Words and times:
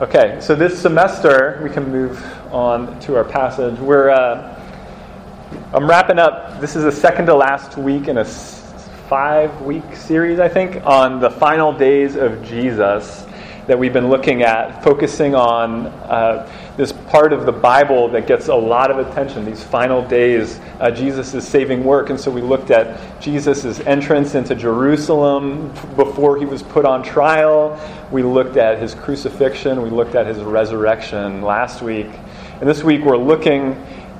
Okay, 0.00 0.38
so 0.40 0.54
this 0.54 0.80
semester 0.80 1.60
we 1.62 1.68
can 1.68 1.92
move 1.92 2.24
on 2.50 2.98
to 3.00 3.16
our 3.16 3.24
passage. 3.24 3.78
We're 3.78 4.08
uh, 4.08 4.58
I'm 5.74 5.86
wrapping 5.86 6.18
up. 6.18 6.58
This 6.58 6.74
is 6.74 6.84
the 6.84 6.90
second 6.90 7.26
to 7.26 7.34
last 7.34 7.76
week 7.76 8.08
in 8.08 8.16
a 8.16 8.24
five-week 8.24 9.94
series, 9.94 10.38
I 10.38 10.48
think, 10.48 10.82
on 10.86 11.20
the 11.20 11.28
final 11.28 11.70
days 11.70 12.16
of 12.16 12.42
Jesus 12.42 13.26
that 13.66 13.78
we've 13.78 13.92
been 13.92 14.08
looking 14.08 14.42
at, 14.42 14.82
focusing 14.82 15.34
on 15.34 15.88
uh, 15.88 16.50
part 17.10 17.32
of 17.32 17.44
the 17.44 17.52
Bible 17.52 18.06
that 18.06 18.28
gets 18.28 18.46
a 18.46 18.54
lot 18.54 18.88
of 18.88 18.98
attention, 19.04 19.44
these 19.44 19.64
final 19.64 20.00
days, 20.06 20.60
uh, 20.78 20.92
Jesus' 20.92 21.46
saving 21.46 21.82
work. 21.82 22.08
And 22.08 22.18
so 22.18 22.30
we 22.30 22.40
looked 22.40 22.70
at 22.70 23.20
Jesus' 23.20 23.80
entrance 23.80 24.36
into 24.36 24.54
Jerusalem 24.54 25.72
before 25.96 26.38
he 26.38 26.46
was 26.46 26.62
put 26.62 26.84
on 26.84 27.02
trial. 27.02 27.76
We 28.12 28.22
looked 28.22 28.56
at 28.56 28.78
his 28.78 28.94
crucifixion. 28.94 29.82
We 29.82 29.90
looked 29.90 30.14
at 30.14 30.24
his 30.24 30.38
resurrection 30.38 31.42
last 31.42 31.82
week. 31.82 32.06
And 32.60 32.68
this 32.68 32.84
week 32.84 33.04
we're 33.04 33.16
looking 33.16 33.72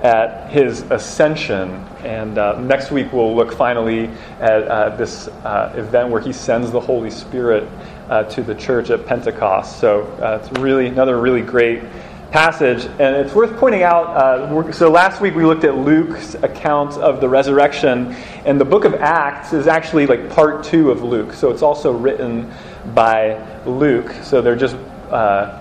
at 0.03 0.51
his 0.51 0.81
ascension. 0.91 1.71
And 2.03 2.39
uh, 2.39 2.59
next 2.61 2.91
week 2.91 3.13
we'll 3.13 3.37
look 3.37 3.53
finally 3.53 4.09
at 4.41 4.65
uh, 4.65 4.97
this 4.97 5.29
uh, 5.29 5.73
event 5.77 6.11
where 6.11 6.21
he 6.21 6.33
sends 6.33 6.73
the 6.73 6.81
Holy 6.81 7.11
Spirit 7.11 7.69
uh, 8.09 8.25
to 8.25 8.43
the 8.43 8.55
church 8.57 8.91
at 8.91 9.07
Pentecost. 9.07 9.79
So 9.79 10.03
uh, 10.21 10.41
it's 10.43 10.59
really 10.59 10.89
another 10.89 11.21
really 11.21 11.43
great 11.43 11.85
passage, 12.31 12.85
and 12.85 13.17
it's 13.17 13.35
worth 13.35 13.57
pointing 13.59 13.83
out. 13.83 14.07
Uh, 14.07 14.73
so 14.73 14.91
last 14.91 15.21
week 15.21 15.35
we 15.35 15.45
looked 15.45 15.65
at 15.65 15.77
Luke's 15.77 16.35
account 16.35 16.97
of 16.99 17.21
the 17.21 17.29
resurrection, 17.29 18.15
and 18.45 18.61
the 18.61 18.65
book 18.65 18.85
of 18.85 18.95
Acts 18.95 19.53
is 19.53 19.67
actually 19.67 20.07
like 20.07 20.31
part 20.31 20.65
two 20.65 20.91
of 20.91 21.03
Luke. 21.03 21.33
So 21.33 21.51
it's 21.51 21.63
also 21.63 21.93
written 21.93 22.53
by 22.95 23.37
Luke. 23.67 24.13
So 24.23 24.41
they're 24.41 24.57
just 24.57 24.77
uh, 25.11 25.61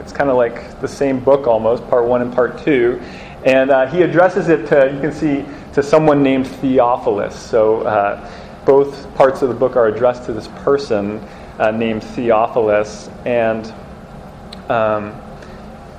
it's 0.00 0.12
kind 0.12 0.30
of 0.30 0.36
like 0.36 0.80
the 0.80 0.88
same 0.88 1.20
book 1.20 1.46
almost, 1.46 1.86
part 1.88 2.06
one 2.06 2.22
and 2.22 2.32
part 2.32 2.58
two. 2.58 3.00
And 3.44 3.70
uh, 3.70 3.86
he 3.86 4.02
addresses 4.02 4.48
it 4.48 4.66
to 4.68 4.92
you 4.94 5.00
can 5.00 5.12
see 5.12 5.44
to 5.74 5.82
someone 5.82 6.22
named 6.22 6.46
Theophilus. 6.46 7.38
So 7.38 7.82
uh, 7.82 8.30
both 8.64 9.12
parts 9.14 9.42
of 9.42 9.48
the 9.48 9.54
book 9.54 9.76
are 9.76 9.88
addressed 9.88 10.24
to 10.26 10.32
this 10.32 10.48
person 10.48 11.18
uh, 11.58 11.70
named 11.70 12.02
Theophilus. 12.02 13.08
And, 13.24 13.72
um, 14.68 15.20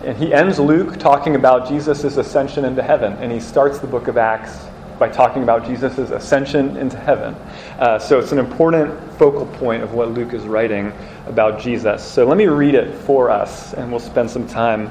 and 0.04 0.18
he 0.18 0.34
ends 0.34 0.60
Luke 0.60 1.00
talking 1.00 1.36
about 1.36 1.68
Jesus' 1.68 2.18
ascension 2.18 2.66
into 2.66 2.84
heaven. 2.84 3.14
And 3.14 3.32
he 3.32 3.40
starts 3.40 3.80
the 3.80 3.88
book 3.88 4.08
of 4.08 4.18
Acts 4.18 4.68
by 5.00 5.10
talking 5.10 5.44
about 5.44 5.66
Jesus' 5.66 5.98
ascension 5.98 6.76
into 6.78 6.98
heaven. 6.98 7.36
Uh, 7.80 8.00
so 8.00 8.20
it's 8.20 8.32
an 8.32 8.40
important 8.40 8.94
focal 9.14 9.46
point 9.46 9.84
of 9.84 9.94
what 9.94 10.12
Luke 10.12 10.34
is 10.34 10.44
writing 10.44 10.92
about 11.28 11.60
Jesus. 11.60 12.04
So 12.04 12.26
let 12.26 12.38
me 12.38 12.48
read 12.48 12.76
it 12.76 12.96
for 12.96 13.30
us, 13.30 13.74
and 13.74 13.92
we'll 13.92 14.00
spend 14.00 14.30
some 14.30 14.48
time 14.48 14.90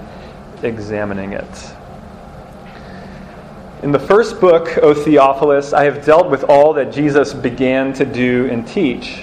examining 0.62 1.32
it. 1.32 1.74
In 3.82 3.92
the 3.92 3.98
first 3.98 4.40
book, 4.40 4.78
O 4.78 4.94
Theophilus, 4.94 5.72
I 5.72 5.84
have 5.84 6.04
dealt 6.04 6.30
with 6.30 6.44
all 6.44 6.72
that 6.74 6.92
Jesus 6.92 7.34
began 7.34 7.92
to 7.94 8.04
do 8.04 8.48
and 8.50 8.66
teach 8.66 9.22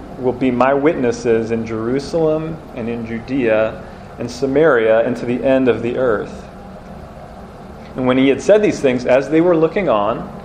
will 0.21 0.33
be 0.33 0.51
my 0.51 0.73
witnesses 0.73 1.51
in 1.51 1.65
Jerusalem 1.65 2.57
and 2.75 2.87
in 2.87 3.05
Judea 3.05 3.83
and 4.19 4.29
Samaria 4.29 4.99
and 4.99 5.17
to 5.17 5.25
the 5.25 5.43
end 5.43 5.67
of 5.67 5.81
the 5.81 5.97
earth. 5.97 6.47
And 7.95 8.05
when 8.05 8.17
he 8.17 8.29
had 8.29 8.41
said 8.41 8.61
these 8.61 8.79
things, 8.79 9.05
as 9.05 9.29
they 9.29 9.41
were 9.41 9.57
looking 9.57 9.89
on, 9.89 10.39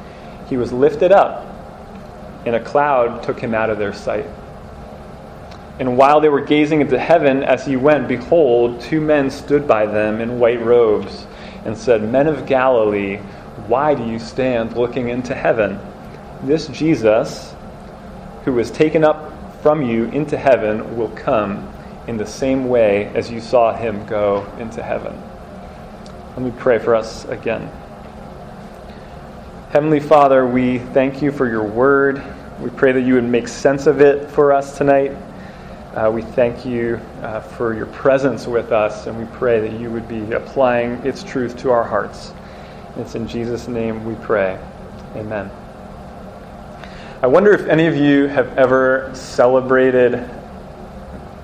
he 0.49 0.57
was 0.57 0.73
lifted 0.73 1.13
up, 1.13 1.45
and 2.45 2.57
a 2.57 2.61
cloud 2.61 3.23
took 3.23 3.39
him 3.39 3.55
out 3.55 3.71
of 3.71 3.79
their 3.79 3.93
sight. 3.93 4.27
And 5.79 5.99
while 5.99 6.21
they 6.21 6.31
were 6.31 6.41
gazing 6.41 6.81
into 6.81 6.99
heaven 6.99 7.43
as 7.43 7.67
he 7.67 7.77
went, 7.77 8.09
behold, 8.09 8.81
two 8.81 9.01
men 9.01 9.31
stood 9.31 9.69
by 9.69 9.85
them 9.85 10.21
in 10.21 10.39
white 10.39 10.65
robes 10.65 11.27
and 11.67 11.77
said, 11.77 12.03
Men 12.03 12.27
of 12.27 12.47
Galilee, 12.47 13.17
why 13.67 13.95
do 13.95 14.05
you 14.05 14.19
stand 14.19 14.77
looking 14.77 15.11
into 15.11 15.35
heaven? 15.35 15.79
This 16.45 16.69
Jesus, 16.69 17.55
who 18.45 18.53
was 18.53 18.71
taken 18.71 19.05
up 19.05 19.36
from 19.67 19.83
you 19.83 20.05
into 20.11 20.39
heaven, 20.39 20.97
will 20.97 21.09
come 21.09 21.69
in 22.07 22.17
the 22.17 22.25
same 22.25 22.69
way 22.69 23.07
as 23.17 23.33
you 23.33 23.41
saw 23.41 23.77
him 23.77 24.07
go 24.07 24.47
into 24.61 24.81
heaven. 24.81 25.21
Let 26.37 26.39
me 26.39 26.53
pray 26.57 26.79
for 26.79 26.95
us 26.95 27.25
again. 27.25 27.69
Heavenly 29.71 29.99
Father, 29.99 30.47
we 30.47 30.79
thank 30.79 31.21
you 31.21 31.33
for 31.33 31.51
your 31.51 31.65
word. 31.65 32.23
We 32.61 32.71
pray 32.71 32.93
that 32.93 33.01
you 33.01 33.15
would 33.15 33.25
make 33.25 33.49
sense 33.49 33.89
of 33.89 34.01
it 34.01 34.31
for 34.31 34.53
us 34.53 34.79
tonight. 34.79 35.11
Uh, 35.97 36.13
we 36.15 36.23
thank 36.23 36.65
you 36.65 37.01
uh, 37.23 37.41
for 37.41 37.75
your 37.75 37.87
presence 37.87 38.47
with 38.47 38.71
us, 38.71 39.09
and 39.09 39.19
we 39.19 39.25
pray 39.37 39.59
that 39.69 39.81
you 39.81 39.91
would 39.91 40.07
be 40.07 40.31
applying 40.31 40.93
its 41.05 41.25
truth 41.25 41.57
to 41.57 41.73
our 41.73 41.83
hearts. 41.83 42.33
It's 42.99 43.17
in 43.17 43.27
Jesus' 43.27 43.67
name 43.67 44.05
we 44.05 44.15
pray. 44.25 44.61
Amen. 45.17 45.51
I 47.23 47.29
wonder 47.29 47.51
if 47.53 47.67
any 47.67 47.87
of 47.87 47.97
you 47.97 48.27
have 48.27 48.59
ever 48.59 49.11
celebrated 49.15 50.29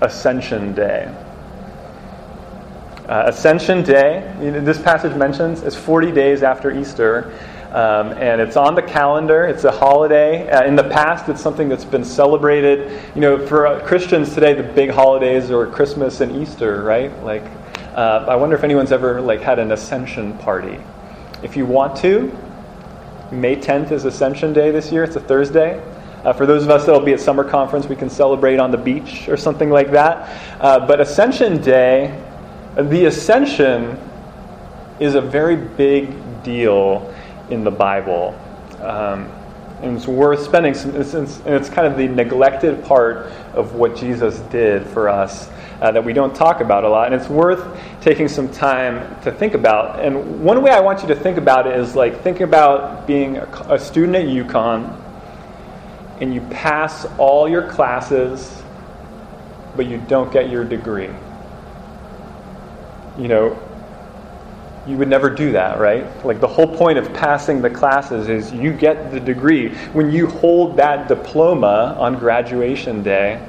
Ascension 0.02 0.74
Day. 0.74 1.10
Uh, 3.08 3.24
Ascension 3.28 3.82
Day, 3.82 4.36
you 4.42 4.50
know, 4.50 4.60
this 4.60 4.78
passage 4.78 5.16
mentions, 5.16 5.62
is 5.62 5.74
40 5.74 6.12
days 6.12 6.42
after 6.42 6.78
Easter. 6.78 7.32
Um, 7.70 8.08
and 8.18 8.38
it's 8.38 8.58
on 8.58 8.74
the 8.74 8.82
calendar. 8.82 9.46
It's 9.46 9.64
a 9.64 9.70
holiday. 9.70 10.46
Uh, 10.50 10.64
in 10.64 10.76
the 10.76 10.84
past, 10.84 11.30
it's 11.30 11.40
something 11.40 11.70
that's 11.70 11.86
been 11.86 12.04
celebrated. 12.04 13.00
You 13.14 13.22
know, 13.22 13.46
for 13.46 13.66
uh, 13.66 13.86
Christians 13.86 14.34
today, 14.34 14.52
the 14.52 14.62
big 14.62 14.90
holidays 14.90 15.50
are 15.50 15.66
Christmas 15.66 16.20
and 16.20 16.36
Easter, 16.36 16.82
right? 16.82 17.10
Like, 17.24 17.44
uh, 17.94 18.26
I 18.28 18.36
wonder 18.36 18.54
if 18.54 18.62
anyone's 18.62 18.92
ever 18.92 19.22
like 19.22 19.40
had 19.40 19.58
an 19.58 19.72
Ascension 19.72 20.36
party. 20.36 20.78
If 21.42 21.56
you 21.56 21.64
want 21.64 21.96
to, 21.98 22.30
May 23.32 23.56
10th 23.56 23.92
is 23.92 24.04
Ascension 24.04 24.52
Day 24.52 24.70
this 24.70 24.92
year. 24.92 25.04
It's 25.04 25.16
a 25.16 25.20
Thursday. 25.20 25.82
Uh, 26.22 26.32
for 26.32 26.44
those 26.44 26.62
of 26.62 26.70
us 26.70 26.84
that 26.84 26.92
will 26.92 27.00
be 27.00 27.14
at 27.14 27.20
summer 27.20 27.42
conference, 27.42 27.86
we 27.86 27.96
can 27.96 28.10
celebrate 28.10 28.60
on 28.60 28.70
the 28.70 28.76
beach 28.76 29.28
or 29.28 29.36
something 29.36 29.70
like 29.70 29.90
that. 29.90 30.60
Uh, 30.60 30.86
but 30.86 31.00
Ascension 31.00 31.60
Day, 31.62 32.22
the 32.76 33.06
Ascension 33.06 33.98
is 35.00 35.14
a 35.14 35.20
very 35.20 35.56
big 35.56 36.14
deal 36.42 37.12
in 37.50 37.64
the 37.64 37.70
Bible. 37.70 38.38
Um, 38.80 39.30
and 39.80 39.96
it's 39.96 40.06
worth 40.06 40.44
spending 40.44 40.74
some, 40.74 40.94
it's, 40.94 41.14
it's, 41.14 41.38
and 41.38 41.54
it's 41.54 41.68
kind 41.68 41.86
of 41.86 41.96
the 41.96 42.06
neglected 42.06 42.84
part 42.84 43.32
of 43.54 43.74
what 43.74 43.96
Jesus 43.96 44.38
did 44.50 44.86
for 44.86 45.08
us 45.08 45.48
uh, 45.82 45.90
that 45.90 46.04
we 46.04 46.12
don't 46.12 46.32
talk 46.32 46.60
about 46.60 46.84
a 46.84 46.88
lot. 46.88 47.12
And 47.12 47.20
it's 47.20 47.28
worth 47.28 47.76
taking 48.00 48.28
some 48.28 48.48
time 48.48 49.20
to 49.22 49.32
think 49.32 49.54
about. 49.54 49.98
And 49.98 50.44
one 50.44 50.62
way 50.62 50.70
I 50.70 50.78
want 50.78 51.02
you 51.02 51.08
to 51.08 51.16
think 51.16 51.38
about 51.38 51.66
it 51.66 51.76
is 51.76 51.96
like 51.96 52.22
think 52.22 52.40
about 52.40 53.04
being 53.04 53.38
a, 53.38 53.46
a 53.68 53.78
student 53.80 54.14
at 54.14 54.26
UConn 54.26 54.96
and 56.20 56.32
you 56.32 56.40
pass 56.42 57.04
all 57.18 57.48
your 57.48 57.68
classes, 57.68 58.62
but 59.74 59.86
you 59.86 60.00
don't 60.06 60.32
get 60.32 60.48
your 60.50 60.64
degree. 60.64 61.10
You 63.18 63.26
know, 63.26 63.58
you 64.86 64.96
would 64.96 65.08
never 65.08 65.30
do 65.30 65.50
that, 65.50 65.80
right? 65.80 66.24
Like 66.24 66.40
the 66.40 66.46
whole 66.46 66.76
point 66.76 66.96
of 66.96 67.12
passing 67.12 67.60
the 67.60 67.70
classes 67.70 68.28
is 68.28 68.52
you 68.52 68.72
get 68.72 69.10
the 69.10 69.18
degree. 69.18 69.70
When 69.94 70.12
you 70.12 70.28
hold 70.28 70.76
that 70.76 71.08
diploma 71.08 71.96
on 71.98 72.20
graduation 72.20 73.02
day, 73.02 73.44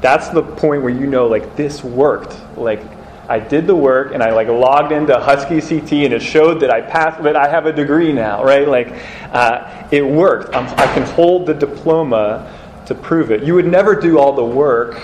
that's 0.00 0.28
the 0.28 0.42
point 0.42 0.82
where 0.82 0.92
you 0.92 1.06
know 1.06 1.26
like 1.26 1.56
this 1.56 1.82
worked. 1.82 2.36
Like 2.56 2.82
I 3.28 3.38
did 3.38 3.66
the 3.66 3.74
work 3.74 4.14
and 4.14 4.22
I 4.22 4.32
like 4.32 4.48
logged 4.48 4.92
into 4.92 5.18
Husky 5.18 5.60
CT 5.60 5.92
and 5.92 6.14
it 6.14 6.22
showed 6.22 6.60
that 6.60 6.70
I 6.70 6.80
passed 6.80 7.22
that 7.22 7.36
I 7.36 7.48
have 7.48 7.66
a 7.66 7.72
degree 7.72 8.12
now, 8.12 8.44
right? 8.44 8.66
Like 8.66 8.94
uh, 9.32 9.88
it 9.90 10.04
worked. 10.04 10.54
I'm, 10.54 10.66
I 10.78 10.92
can 10.94 11.02
hold 11.02 11.46
the 11.46 11.54
diploma 11.54 12.54
to 12.86 12.94
prove 12.94 13.30
it. 13.30 13.42
You 13.42 13.54
would 13.54 13.66
never 13.66 13.94
do 13.94 14.18
all 14.18 14.32
the 14.32 14.44
work 14.44 15.00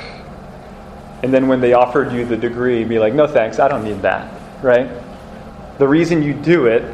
and 1.24 1.32
then 1.32 1.48
when 1.48 1.62
they 1.62 1.72
offered 1.72 2.12
you 2.12 2.26
the 2.26 2.36
degree, 2.36 2.84
be 2.84 2.98
like, 2.98 3.14
no 3.14 3.26
thanks, 3.26 3.58
I 3.58 3.66
don't 3.66 3.82
need 3.82 4.02
that, 4.02 4.30
right? 4.62 4.90
The 5.78 5.88
reason 5.88 6.22
you 6.22 6.34
do 6.34 6.66
it 6.66 6.84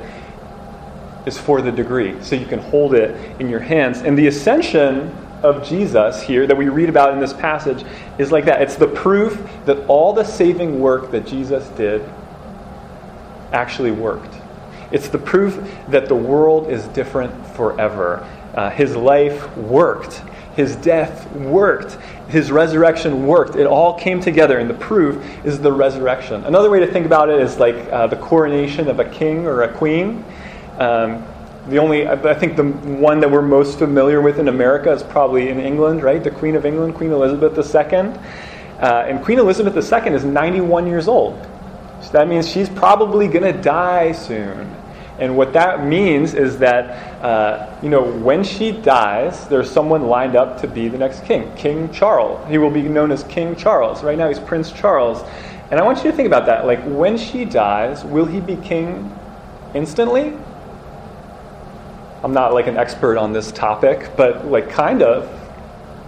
is 1.26 1.36
for 1.36 1.60
the 1.60 1.72
degree, 1.72 2.14
so 2.22 2.36
you 2.36 2.46
can 2.46 2.60
hold 2.60 2.94
it 2.94 3.40
in 3.40 3.48
your 3.48 3.58
hands. 3.58 4.02
And 4.02 4.16
the 4.16 4.28
ascension 4.28 5.12
of 5.42 5.66
Jesus 5.66 6.20
here 6.20 6.46
that 6.46 6.56
we 6.56 6.68
read 6.68 6.88
about 6.88 7.12
in 7.12 7.20
this 7.20 7.32
passage 7.32 7.84
is 8.18 8.30
like 8.30 8.44
that. 8.44 8.62
It's 8.62 8.76
the 8.76 8.86
proof 8.86 9.42
that 9.64 9.86
all 9.86 10.12
the 10.12 10.24
saving 10.24 10.80
work 10.80 11.10
that 11.12 11.26
Jesus 11.26 11.66
did 11.70 12.02
actually 13.52 13.90
worked. 13.90 14.34
It's 14.92 15.08
the 15.08 15.18
proof 15.18 15.58
that 15.88 16.08
the 16.08 16.14
world 16.14 16.68
is 16.68 16.84
different 16.88 17.46
forever. 17.54 18.26
Uh, 18.54 18.70
his 18.70 18.96
life 18.96 19.56
worked. 19.56 20.22
His 20.56 20.74
death 20.76 21.30
worked. 21.32 21.94
His 22.28 22.50
resurrection 22.50 23.26
worked. 23.26 23.54
It 23.56 23.66
all 23.66 23.94
came 23.94 24.20
together, 24.20 24.58
and 24.58 24.68
the 24.68 24.74
proof 24.74 25.24
is 25.44 25.60
the 25.60 25.72
resurrection. 25.72 26.44
Another 26.44 26.70
way 26.70 26.80
to 26.80 26.86
think 26.86 27.06
about 27.06 27.28
it 27.28 27.40
is 27.40 27.58
like 27.58 27.76
uh, 27.90 28.08
the 28.08 28.16
coronation 28.16 28.88
of 28.88 28.98
a 28.98 29.04
king 29.04 29.46
or 29.46 29.62
a 29.62 29.72
queen. 29.72 30.24
Um, 30.78 31.24
the 31.68 31.78
only, 31.78 32.08
I 32.08 32.34
think 32.34 32.56
the 32.56 32.64
one 32.64 33.20
that 33.20 33.30
we're 33.30 33.42
most 33.42 33.78
familiar 33.78 34.20
with 34.20 34.38
in 34.38 34.48
America 34.48 34.90
is 34.92 35.02
probably 35.02 35.50
in 35.50 35.60
England, 35.60 36.02
right? 36.02 36.22
The 36.22 36.30
Queen 36.30 36.56
of 36.56 36.64
England, 36.64 36.94
Queen 36.94 37.12
Elizabeth 37.12 37.56
II. 37.58 38.12
Uh, 38.80 39.04
and 39.06 39.22
Queen 39.22 39.38
Elizabeth 39.38 39.74
II 39.76 40.12
is 40.14 40.24
91 40.24 40.86
years 40.86 41.06
old. 41.06 41.46
So 42.02 42.12
that 42.12 42.28
means 42.28 42.48
she's 42.48 42.68
probably 42.70 43.28
going 43.28 43.54
to 43.54 43.60
die 43.60 44.12
soon. 44.12 44.74
And 45.18 45.36
what 45.36 45.52
that 45.52 45.84
means 45.84 46.32
is 46.32 46.58
that, 46.58 47.22
uh, 47.22 47.78
you 47.82 47.90
know, 47.90 48.02
when 48.02 48.42
she 48.42 48.72
dies, 48.72 49.46
there's 49.48 49.70
someone 49.70 50.06
lined 50.06 50.34
up 50.34 50.58
to 50.62 50.66
be 50.66 50.88
the 50.88 50.96
next 50.96 51.26
king, 51.26 51.54
King 51.56 51.92
Charles. 51.92 52.48
He 52.48 52.56
will 52.56 52.70
be 52.70 52.82
known 52.82 53.12
as 53.12 53.22
King 53.24 53.54
Charles. 53.54 54.02
Right 54.02 54.16
now, 54.16 54.28
he's 54.28 54.38
Prince 54.38 54.72
Charles. 54.72 55.22
And 55.70 55.78
I 55.78 55.84
want 55.84 55.98
you 55.98 56.10
to 56.10 56.16
think 56.16 56.26
about 56.26 56.46
that. 56.46 56.64
Like, 56.64 56.82
when 56.84 57.18
she 57.18 57.44
dies, 57.44 58.02
will 58.02 58.24
he 58.24 58.40
be 58.40 58.56
king 58.56 59.14
instantly? 59.74 60.32
I'm 62.22 62.32
not 62.32 62.52
like 62.52 62.66
an 62.66 62.76
expert 62.76 63.16
on 63.16 63.32
this 63.32 63.50
topic, 63.52 64.10
but 64.16 64.46
like, 64.46 64.70
kind 64.70 65.02
of. 65.02 65.36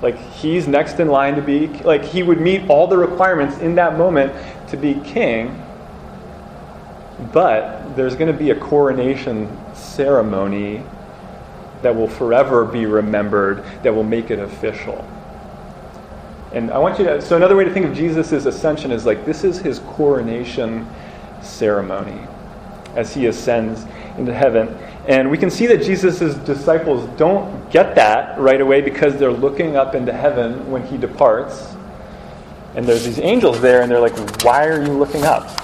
Like, 0.03 0.19
he's 0.19 0.67
next 0.67 0.99
in 0.99 1.07
line 1.07 1.37
to 1.37 1.43
be, 1.43 1.69
like, 1.69 2.05
he 2.05 2.25
would 2.25 2.41
meet 2.41 2.69
all 2.69 2.89
the 2.89 2.97
requirements 2.97 3.59
in 3.59 3.77
that 3.77 3.97
moment 3.97 4.33
to 4.71 4.77
be 4.77 4.95
king. 5.05 5.63
But 7.33 7.95
there's 7.95 8.17
going 8.17 8.33
to 8.33 8.37
be 8.37 8.51
a 8.51 8.59
coronation 8.59 9.49
ceremony 9.75 10.83
that 11.83 11.95
will 11.95 12.09
forever 12.09 12.65
be 12.65 12.87
remembered, 12.87 13.65
that 13.85 13.95
will 13.95 14.03
make 14.03 14.33
it 14.33 14.41
official. 14.41 15.07
And 16.53 16.71
I 16.71 16.79
want 16.79 16.99
you 16.99 17.05
to, 17.07 17.23
so 17.23 17.37
another 17.37 17.57
way 17.57 17.65
to 17.65 17.73
think 17.73 17.87
of 17.87 17.95
Jesus' 17.95 18.33
ascension 18.45 18.91
is 18.91 19.07
like 19.07 19.25
this 19.25 19.45
is 19.45 19.59
his 19.59 19.79
coronation 19.81 20.87
ceremony 21.41 22.21
as 22.95 23.15
he 23.15 23.27
ascends 23.27 23.87
into 24.19 24.35
heaven. 24.35 24.77
And 25.09 25.31
we 25.31 25.39
can 25.39 25.51
see 25.51 25.67
that 25.67 25.83
Jesus' 25.83 26.35
disciples 26.45 27.09
don't 27.19 27.71
get 27.71 27.97
that 27.97 28.39
right 28.39 28.61
away 28.61 28.81
because 28.83 29.17
they're 29.17 29.33
looking 29.33 29.77
up 29.77 29.95
into 29.95 30.13
heaven 30.13 30.71
when 30.71 30.87
he 30.87 30.97
departs. 30.97 31.75
And 32.77 32.87
there's 32.87 33.05
these 33.05 33.19
angels 33.19 33.61
there, 33.61 33.83
and 33.83 33.91
they're 33.91 34.01
like, 34.01 34.17
Why 34.45 34.67
are 34.67 34.81
you 34.81 34.93
looking 34.93 35.25
up? 35.25 35.63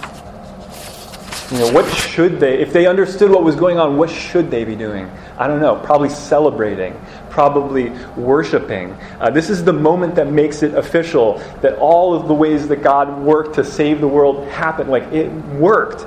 You 1.50 1.60
know, 1.60 1.72
what 1.72 1.86
should 1.94 2.40
they, 2.40 2.58
if 2.58 2.74
they 2.74 2.86
understood 2.86 3.30
what 3.30 3.42
was 3.42 3.56
going 3.56 3.78
on, 3.78 3.96
what 3.96 4.10
should 4.10 4.50
they 4.50 4.64
be 4.64 4.76
doing? 4.76 5.10
I 5.38 5.46
don't 5.46 5.60
know. 5.60 5.76
Probably 5.76 6.10
celebrating, 6.10 7.00
probably 7.30 7.88
worshiping. 8.16 8.94
Uh, 9.18 9.30
this 9.30 9.48
is 9.48 9.64
the 9.64 9.72
moment 9.72 10.14
that 10.16 10.30
makes 10.30 10.62
it 10.62 10.74
official 10.74 11.38
that 11.62 11.78
all 11.78 12.12
of 12.12 12.28
the 12.28 12.34
ways 12.34 12.68
that 12.68 12.82
God 12.82 13.22
worked 13.22 13.54
to 13.54 13.64
save 13.64 14.02
the 14.02 14.08
world 14.08 14.46
happened. 14.48 14.90
Like 14.90 15.04
it 15.04 15.32
worked. 15.54 16.04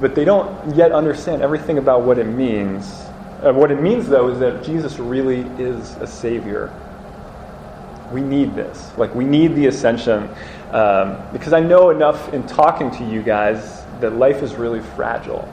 But 0.00 0.14
they 0.14 0.24
don't 0.24 0.74
yet 0.74 0.92
understand 0.92 1.42
everything 1.42 1.78
about 1.78 2.02
what 2.02 2.18
it 2.18 2.26
means. 2.26 2.86
Uh, 3.42 3.52
what 3.52 3.70
it 3.70 3.80
means, 3.80 4.08
though, 4.08 4.28
is 4.28 4.38
that 4.38 4.62
Jesus 4.64 4.98
really 4.98 5.40
is 5.62 5.96
a 5.96 6.06
Savior. 6.06 6.72
We 8.12 8.20
need 8.20 8.54
this. 8.54 8.90
Like, 8.96 9.14
we 9.14 9.24
need 9.24 9.54
the 9.54 9.66
ascension. 9.66 10.28
Um, 10.70 11.18
because 11.32 11.52
I 11.52 11.60
know 11.60 11.90
enough 11.90 12.32
in 12.32 12.46
talking 12.46 12.90
to 12.92 13.04
you 13.04 13.22
guys 13.22 13.82
that 14.00 14.14
life 14.14 14.42
is 14.42 14.54
really 14.54 14.80
fragile. 14.80 15.46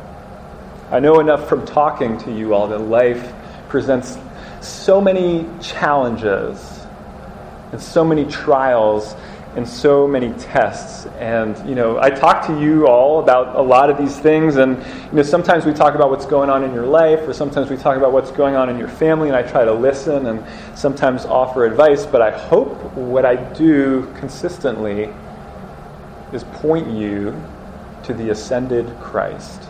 I 0.91 0.99
know 0.99 1.19
enough 1.19 1.47
from 1.47 1.65
talking 1.65 2.17
to 2.19 2.35
you 2.35 2.53
all 2.53 2.67
that 2.67 2.79
life 2.79 3.33
presents 3.67 4.17
so 4.61 4.99
many 4.99 5.47
challenges 5.61 6.79
and 7.71 7.81
so 7.81 8.03
many 8.03 8.25
trials 8.25 9.13
and 9.55 9.67
so 9.67 10.07
many 10.07 10.31
tests. 10.33 11.07
And, 11.17 11.57
you 11.67 11.75
know, 11.75 11.99
I 11.99 12.09
talk 12.11 12.45
to 12.47 12.61
you 12.61 12.87
all 12.87 13.19
about 13.19 13.55
a 13.55 13.61
lot 13.61 13.89
of 13.89 13.97
these 13.97 14.17
things. 14.19 14.57
And, 14.57 14.77
you 14.77 15.13
know, 15.13 15.23
sometimes 15.23 15.65
we 15.65 15.73
talk 15.73 15.95
about 15.95 16.11
what's 16.11 16.25
going 16.25 16.49
on 16.49 16.63
in 16.63 16.73
your 16.73 16.85
life, 16.85 17.27
or 17.27 17.33
sometimes 17.33 17.69
we 17.69 17.77
talk 17.77 17.97
about 17.97 18.11
what's 18.11 18.31
going 18.31 18.55
on 18.55 18.69
in 18.69 18.77
your 18.77 18.87
family, 18.87 19.27
and 19.27 19.35
I 19.35 19.41
try 19.41 19.65
to 19.65 19.73
listen 19.73 20.27
and 20.27 20.43
sometimes 20.77 21.25
offer 21.25 21.65
advice. 21.65 22.05
But 22.05 22.21
I 22.21 22.37
hope 22.37 22.93
what 22.93 23.25
I 23.25 23.35
do 23.53 24.11
consistently 24.17 25.09
is 26.31 26.43
point 26.43 26.87
you 26.87 27.41
to 28.03 28.13
the 28.13 28.29
ascended 28.29 28.95
Christ, 28.99 29.63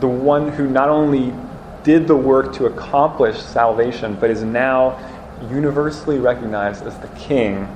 the 0.00 0.08
one 0.08 0.50
who 0.50 0.68
not 0.68 0.88
only 0.88 1.32
did 1.84 2.08
the 2.08 2.16
work 2.16 2.52
to 2.54 2.66
accomplish 2.66 3.40
salvation, 3.40 4.16
but 4.20 4.30
is 4.30 4.42
now 4.42 4.98
universally 5.48 6.18
recognized 6.18 6.84
as 6.86 6.98
the 6.98 7.08
King 7.08 7.68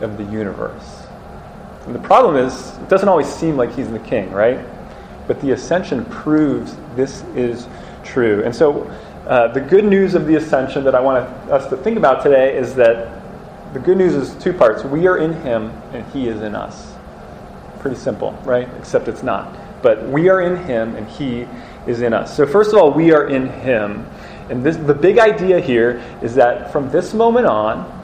of 0.00 0.16
the 0.16 0.24
universe. 0.24 1.06
And 1.86 1.94
the 1.94 2.00
problem 2.00 2.36
is, 2.36 2.76
it 2.78 2.88
doesn't 2.88 3.08
always 3.08 3.28
seem 3.28 3.56
like 3.56 3.74
he's 3.74 3.90
the 3.90 3.98
king, 3.98 4.30
right? 4.30 4.64
But 5.26 5.40
the 5.40 5.52
ascension 5.52 6.04
proves 6.06 6.76
this 6.96 7.22
is 7.34 7.66
true. 8.04 8.42
And 8.44 8.54
so, 8.54 8.90
uh, 9.26 9.48
the 9.48 9.60
good 9.60 9.84
news 9.84 10.14
of 10.14 10.26
the 10.26 10.36
ascension 10.36 10.84
that 10.84 10.94
I 10.94 11.00
want 11.00 11.24
us 11.50 11.68
to 11.70 11.76
think 11.76 11.96
about 11.96 12.22
today 12.22 12.56
is 12.56 12.74
that 12.74 13.18
the 13.74 13.78
good 13.78 13.98
news 13.98 14.14
is 14.14 14.34
two 14.42 14.52
parts. 14.52 14.84
We 14.84 15.06
are 15.06 15.18
in 15.18 15.34
him, 15.42 15.70
and 15.92 16.06
he 16.12 16.28
is 16.28 16.40
in 16.42 16.54
us. 16.54 16.94
Pretty 17.80 17.96
simple, 17.96 18.32
right? 18.44 18.68
Except 18.78 19.08
it's 19.08 19.22
not. 19.22 19.54
But 19.82 20.08
we 20.08 20.28
are 20.28 20.40
in 20.40 20.64
him, 20.64 20.96
and 20.96 21.06
he 21.08 21.46
is 21.86 22.00
in 22.00 22.14
us. 22.14 22.34
So, 22.36 22.46
first 22.46 22.72
of 22.72 22.78
all, 22.78 22.92
we 22.92 23.12
are 23.12 23.28
in 23.28 23.48
him. 23.48 24.06
And 24.50 24.64
this, 24.64 24.76
the 24.76 24.94
big 24.94 25.18
idea 25.18 25.60
here 25.60 26.02
is 26.22 26.34
that 26.34 26.72
from 26.72 26.90
this 26.90 27.12
moment 27.12 27.46
on, 27.46 27.97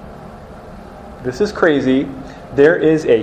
this 1.24 1.40
is 1.40 1.50
crazy. 1.52 2.06
There 2.54 2.76
is 2.76 3.06
a 3.06 3.22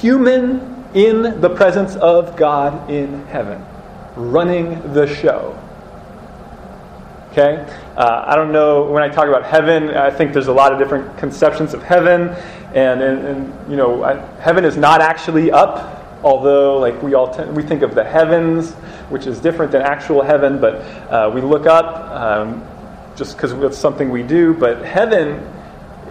human 0.00 0.84
in 0.94 1.40
the 1.40 1.48
presence 1.48 1.94
of 1.96 2.36
God 2.36 2.90
in 2.90 3.24
heaven, 3.26 3.64
running 4.16 4.92
the 4.92 5.06
show. 5.06 5.56
Okay? 7.30 7.64
Uh, 7.96 8.24
I 8.26 8.34
don't 8.34 8.50
know, 8.50 8.90
when 8.90 9.04
I 9.04 9.08
talk 9.08 9.28
about 9.28 9.44
heaven, 9.44 9.90
I 9.90 10.10
think 10.10 10.32
there's 10.32 10.48
a 10.48 10.52
lot 10.52 10.72
of 10.72 10.80
different 10.80 11.16
conceptions 11.18 11.72
of 11.72 11.82
heaven. 11.84 12.30
And, 12.74 13.00
and, 13.00 13.26
and 13.26 13.70
you 13.70 13.76
know, 13.76 14.02
I, 14.02 14.16
heaven 14.40 14.64
is 14.64 14.76
not 14.76 15.00
actually 15.00 15.52
up, 15.52 16.20
although 16.24 16.78
like 16.78 17.00
we 17.00 17.14
all 17.14 17.32
we 17.52 17.62
think 17.62 17.82
of 17.82 17.94
the 17.94 18.02
heavens, 18.02 18.72
which 19.10 19.28
is 19.28 19.38
different 19.38 19.70
than 19.70 19.82
actual 19.82 20.22
heaven, 20.22 20.60
but 20.60 20.74
uh, 21.10 21.30
we 21.32 21.40
look 21.40 21.66
up 21.66 22.10
um, 22.10 22.66
just 23.14 23.36
because 23.36 23.52
it's 23.52 23.78
something 23.78 24.10
we 24.10 24.24
do. 24.24 24.52
But 24.54 24.84
heaven 24.84 25.46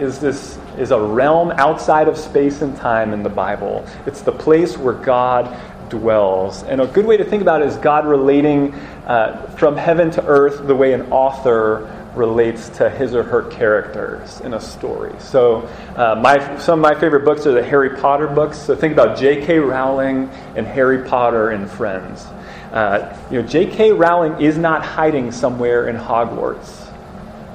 is 0.00 0.18
this 0.18 0.58
is 0.78 0.90
a 0.90 1.00
realm 1.00 1.50
outside 1.52 2.08
of 2.08 2.16
space 2.16 2.62
and 2.62 2.76
time 2.76 3.12
in 3.12 3.22
the 3.22 3.28
Bible. 3.28 3.86
It's 4.06 4.22
the 4.22 4.32
place 4.32 4.76
where 4.78 4.94
God 4.94 5.56
dwells. 5.90 6.62
And 6.62 6.80
a 6.80 6.86
good 6.86 7.04
way 7.04 7.16
to 7.16 7.24
think 7.24 7.42
about 7.42 7.62
it 7.62 7.68
is 7.68 7.76
God 7.76 8.06
relating 8.06 8.72
uh, 9.06 9.48
from 9.56 9.76
heaven 9.76 10.10
to 10.12 10.24
earth 10.26 10.66
the 10.66 10.74
way 10.74 10.92
an 10.92 11.12
author 11.12 11.96
relates 12.14 12.68
to 12.70 12.90
his 12.90 13.14
or 13.14 13.22
her 13.22 13.42
characters 13.50 14.40
in 14.40 14.54
a 14.54 14.60
story. 14.60 15.14
So, 15.20 15.68
uh, 15.96 16.18
my, 16.20 16.58
some 16.58 16.78
of 16.78 16.82
my 16.82 16.98
favorite 16.98 17.24
books 17.24 17.46
are 17.46 17.52
the 17.52 17.62
Harry 17.62 17.96
Potter 17.96 18.26
books. 18.26 18.58
So, 18.58 18.74
think 18.74 18.92
about 18.92 19.18
J.K. 19.18 19.58
Rowling 19.58 20.28
and 20.56 20.66
Harry 20.66 21.04
Potter 21.04 21.50
and 21.50 21.70
Friends. 21.70 22.24
Uh, 22.72 23.16
you 23.30 23.42
know, 23.42 23.46
J.K. 23.46 23.92
Rowling 23.92 24.40
is 24.40 24.58
not 24.58 24.84
hiding 24.84 25.32
somewhere 25.32 25.88
in 25.88 25.96
Hogwarts. 25.96 26.79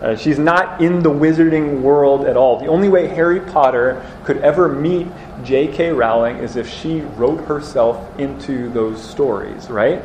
Uh, 0.02 0.16
she's 0.16 0.38
not 0.38 0.82
in 0.82 1.02
the 1.02 1.10
wizarding 1.10 1.82
world 1.82 2.26
at 2.26 2.36
all. 2.36 2.60
The 2.60 2.68
only 2.68 2.90
way 2.90 3.08
Harry 3.08 3.40
Potter 3.40 4.06
could 4.26 4.38
ever 4.40 4.68
meet 4.68 5.08
J.K. 5.44 5.92
Rowling 5.92 6.38
is 6.38 6.58
if 6.58 6.70
she 6.70 7.02
wrote 7.02 7.44
herself 7.46 8.20
into 8.20 8.70
those 8.70 9.02
stories, 9.02 9.70
right? 9.70 10.04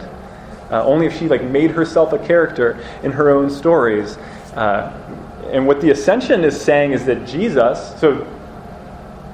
Uh, 0.71 0.85
only 0.85 1.07
if 1.07 1.19
she 1.19 1.29
like 1.29 1.43
made 1.43 1.73
herself 1.73 2.13
a 2.13 2.19
character 2.19 2.79
in 3.03 3.11
her 3.11 3.31
own 3.31 3.51
stories. 3.51 4.17
Uh, 4.55 4.93
and 5.51 5.67
what 5.67 5.81
the 5.81 5.91
ascension 5.91 6.45
is 6.45 6.61
saying 6.61 6.93
is 6.93 7.05
that 7.07 7.27
Jesus, 7.27 7.99
so 8.01 8.27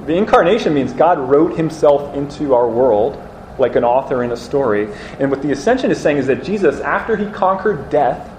the 0.06 0.14
incarnation 0.14 0.72
means 0.72 0.92
God 0.92 1.18
wrote 1.18 1.56
himself 1.56 2.14
into 2.14 2.54
our 2.54 2.68
world 2.68 3.22
like 3.58 3.76
an 3.76 3.84
author 3.84 4.22
in 4.22 4.32
a 4.32 4.36
story. 4.36 4.88
And 5.18 5.30
what 5.30 5.42
the 5.42 5.52
ascension 5.52 5.90
is 5.90 6.00
saying 6.00 6.18
is 6.18 6.26
that 6.28 6.44
Jesus, 6.44 6.80
after 6.80 7.16
he 7.16 7.30
conquered 7.30 7.90
death 7.90 8.30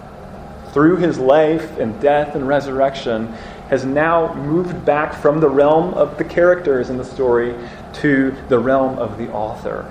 through 0.74 0.97
his 0.97 1.17
life 1.17 1.77
and 1.77 2.00
death 2.01 2.36
and 2.36 2.47
resurrection, 2.47 3.27
has 3.69 3.83
now 3.83 4.33
moved 4.33 4.86
back 4.86 5.13
from 5.13 5.39
the 5.39 5.50
realm 5.50 5.93
of 5.93 6.17
the 6.17 6.24
characters 6.24 6.89
in 6.89 6.97
the 6.97 7.03
story 7.03 7.53
to 7.93 8.36
the 8.47 8.57
realm 8.57 8.97
of 8.97 9.17
the 9.17 9.29
author. 9.31 9.89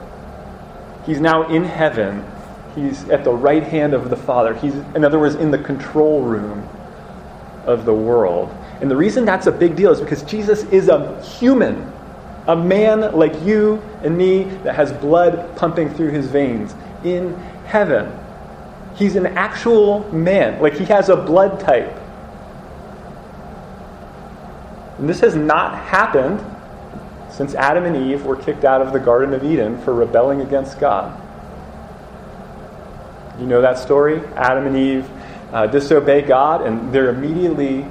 He's 1.04 1.20
now 1.20 1.48
in 1.48 1.64
heaven. 1.64 2.24
He's 2.74 3.08
at 3.10 3.22
the 3.22 3.32
right 3.32 3.62
hand 3.62 3.94
of 3.94 4.10
the 4.10 4.16
Father. 4.16 4.54
He's, 4.54 4.74
in 4.74 5.04
other 5.04 5.18
words, 5.18 5.34
in 5.34 5.50
the 5.50 5.58
control 5.58 6.22
room 6.22 6.68
of 7.64 7.84
the 7.84 7.94
world. 7.94 8.54
And 8.80 8.90
the 8.90 8.96
reason 8.96 9.24
that's 9.24 9.46
a 9.46 9.52
big 9.52 9.76
deal 9.76 9.92
is 9.92 10.00
because 10.00 10.22
Jesus 10.22 10.64
is 10.64 10.88
a 10.88 11.22
human, 11.22 11.92
a 12.46 12.56
man 12.56 13.00
like 13.14 13.40
you 13.42 13.82
and 14.02 14.16
me 14.16 14.44
that 14.64 14.74
has 14.74 14.92
blood 14.92 15.56
pumping 15.56 15.90
through 15.90 16.10
his 16.10 16.26
veins 16.26 16.74
in 17.04 17.34
heaven. 17.66 18.12
He's 18.96 19.14
an 19.14 19.26
actual 19.26 20.10
man, 20.12 20.60
like 20.60 20.74
he 20.74 20.84
has 20.86 21.08
a 21.08 21.16
blood 21.16 21.60
type. 21.60 21.94
And 24.98 25.08
this 25.08 25.20
has 25.20 25.36
not 25.36 25.76
happened 25.76 26.44
since 27.30 27.54
Adam 27.54 27.84
and 27.84 28.10
Eve 28.10 28.24
were 28.24 28.36
kicked 28.36 28.64
out 28.64 28.80
of 28.80 28.94
the 28.94 28.98
Garden 28.98 29.34
of 29.34 29.44
Eden 29.44 29.78
for 29.82 29.92
rebelling 29.92 30.40
against 30.40 30.80
God. 30.80 31.22
You 33.38 33.46
know 33.46 33.60
that 33.60 33.78
story? 33.78 34.20
Adam 34.34 34.66
and 34.66 34.76
Eve 34.76 35.10
uh, 35.52 35.66
disobey 35.66 36.22
God, 36.22 36.62
and 36.62 36.90
they're 36.92 37.10
immediately 37.10 37.84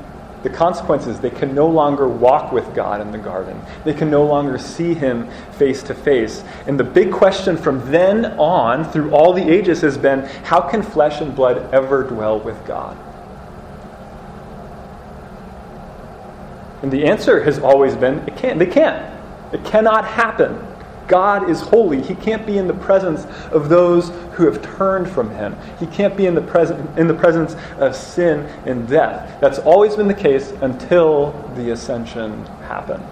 the 0.45 0.49
consequences 0.51 1.19
they 1.19 1.31
can 1.31 1.55
no 1.55 1.67
longer 1.67 2.07
walk 2.07 2.51
with 2.51 2.75
God 2.75 3.01
in 3.01 3.11
the 3.11 3.17
garden. 3.17 3.59
They 3.83 3.95
can 3.95 4.11
no 4.11 4.23
longer 4.23 4.59
see 4.59 4.93
Him 4.93 5.27
face 5.53 5.81
to 5.83 5.95
face. 5.95 6.43
And 6.67 6.79
the 6.79 6.83
big 6.83 7.11
question 7.11 7.57
from 7.57 7.91
then 7.91 8.25
on, 8.37 8.85
through 8.91 9.09
all 9.11 9.33
the 9.33 9.41
ages, 9.41 9.81
has 9.81 9.97
been 9.97 10.19
how 10.43 10.61
can 10.61 10.83
flesh 10.83 11.19
and 11.19 11.35
blood 11.35 11.73
ever 11.73 12.03
dwell 12.03 12.39
with 12.39 12.63
God? 12.67 12.95
And 16.83 16.91
the 16.91 17.05
answer 17.05 17.43
has 17.43 17.57
always 17.57 17.95
been 17.95 18.19
it 18.27 18.37
can't. 18.37 18.59
They 18.59 18.67
can't. 18.67 19.03
It 19.51 19.65
cannot 19.65 20.05
happen. 20.05 20.74
God 21.07 21.49
is 21.49 21.61
holy. 21.61 22.01
He 22.01 22.15
can't 22.15 22.45
be 22.45 22.57
in 22.57 22.67
the 22.67 22.73
presence 22.73 23.25
of 23.51 23.69
those 23.69 24.09
who 24.33 24.45
have 24.45 24.61
turned 24.77 25.09
from 25.09 25.29
him. 25.31 25.55
He 25.79 25.85
can't 25.87 26.17
be 26.17 26.25
in 26.25 26.35
the, 26.35 26.41
present, 26.41 26.97
in 26.97 27.07
the 27.07 27.13
presence 27.13 27.55
of 27.77 27.95
sin 27.95 28.39
and 28.65 28.87
death. 28.87 29.39
That's 29.39 29.59
always 29.59 29.95
been 29.95 30.07
the 30.07 30.13
case 30.13 30.51
until 30.61 31.31
the 31.55 31.71
ascension 31.71 32.45
happened. 32.67 33.03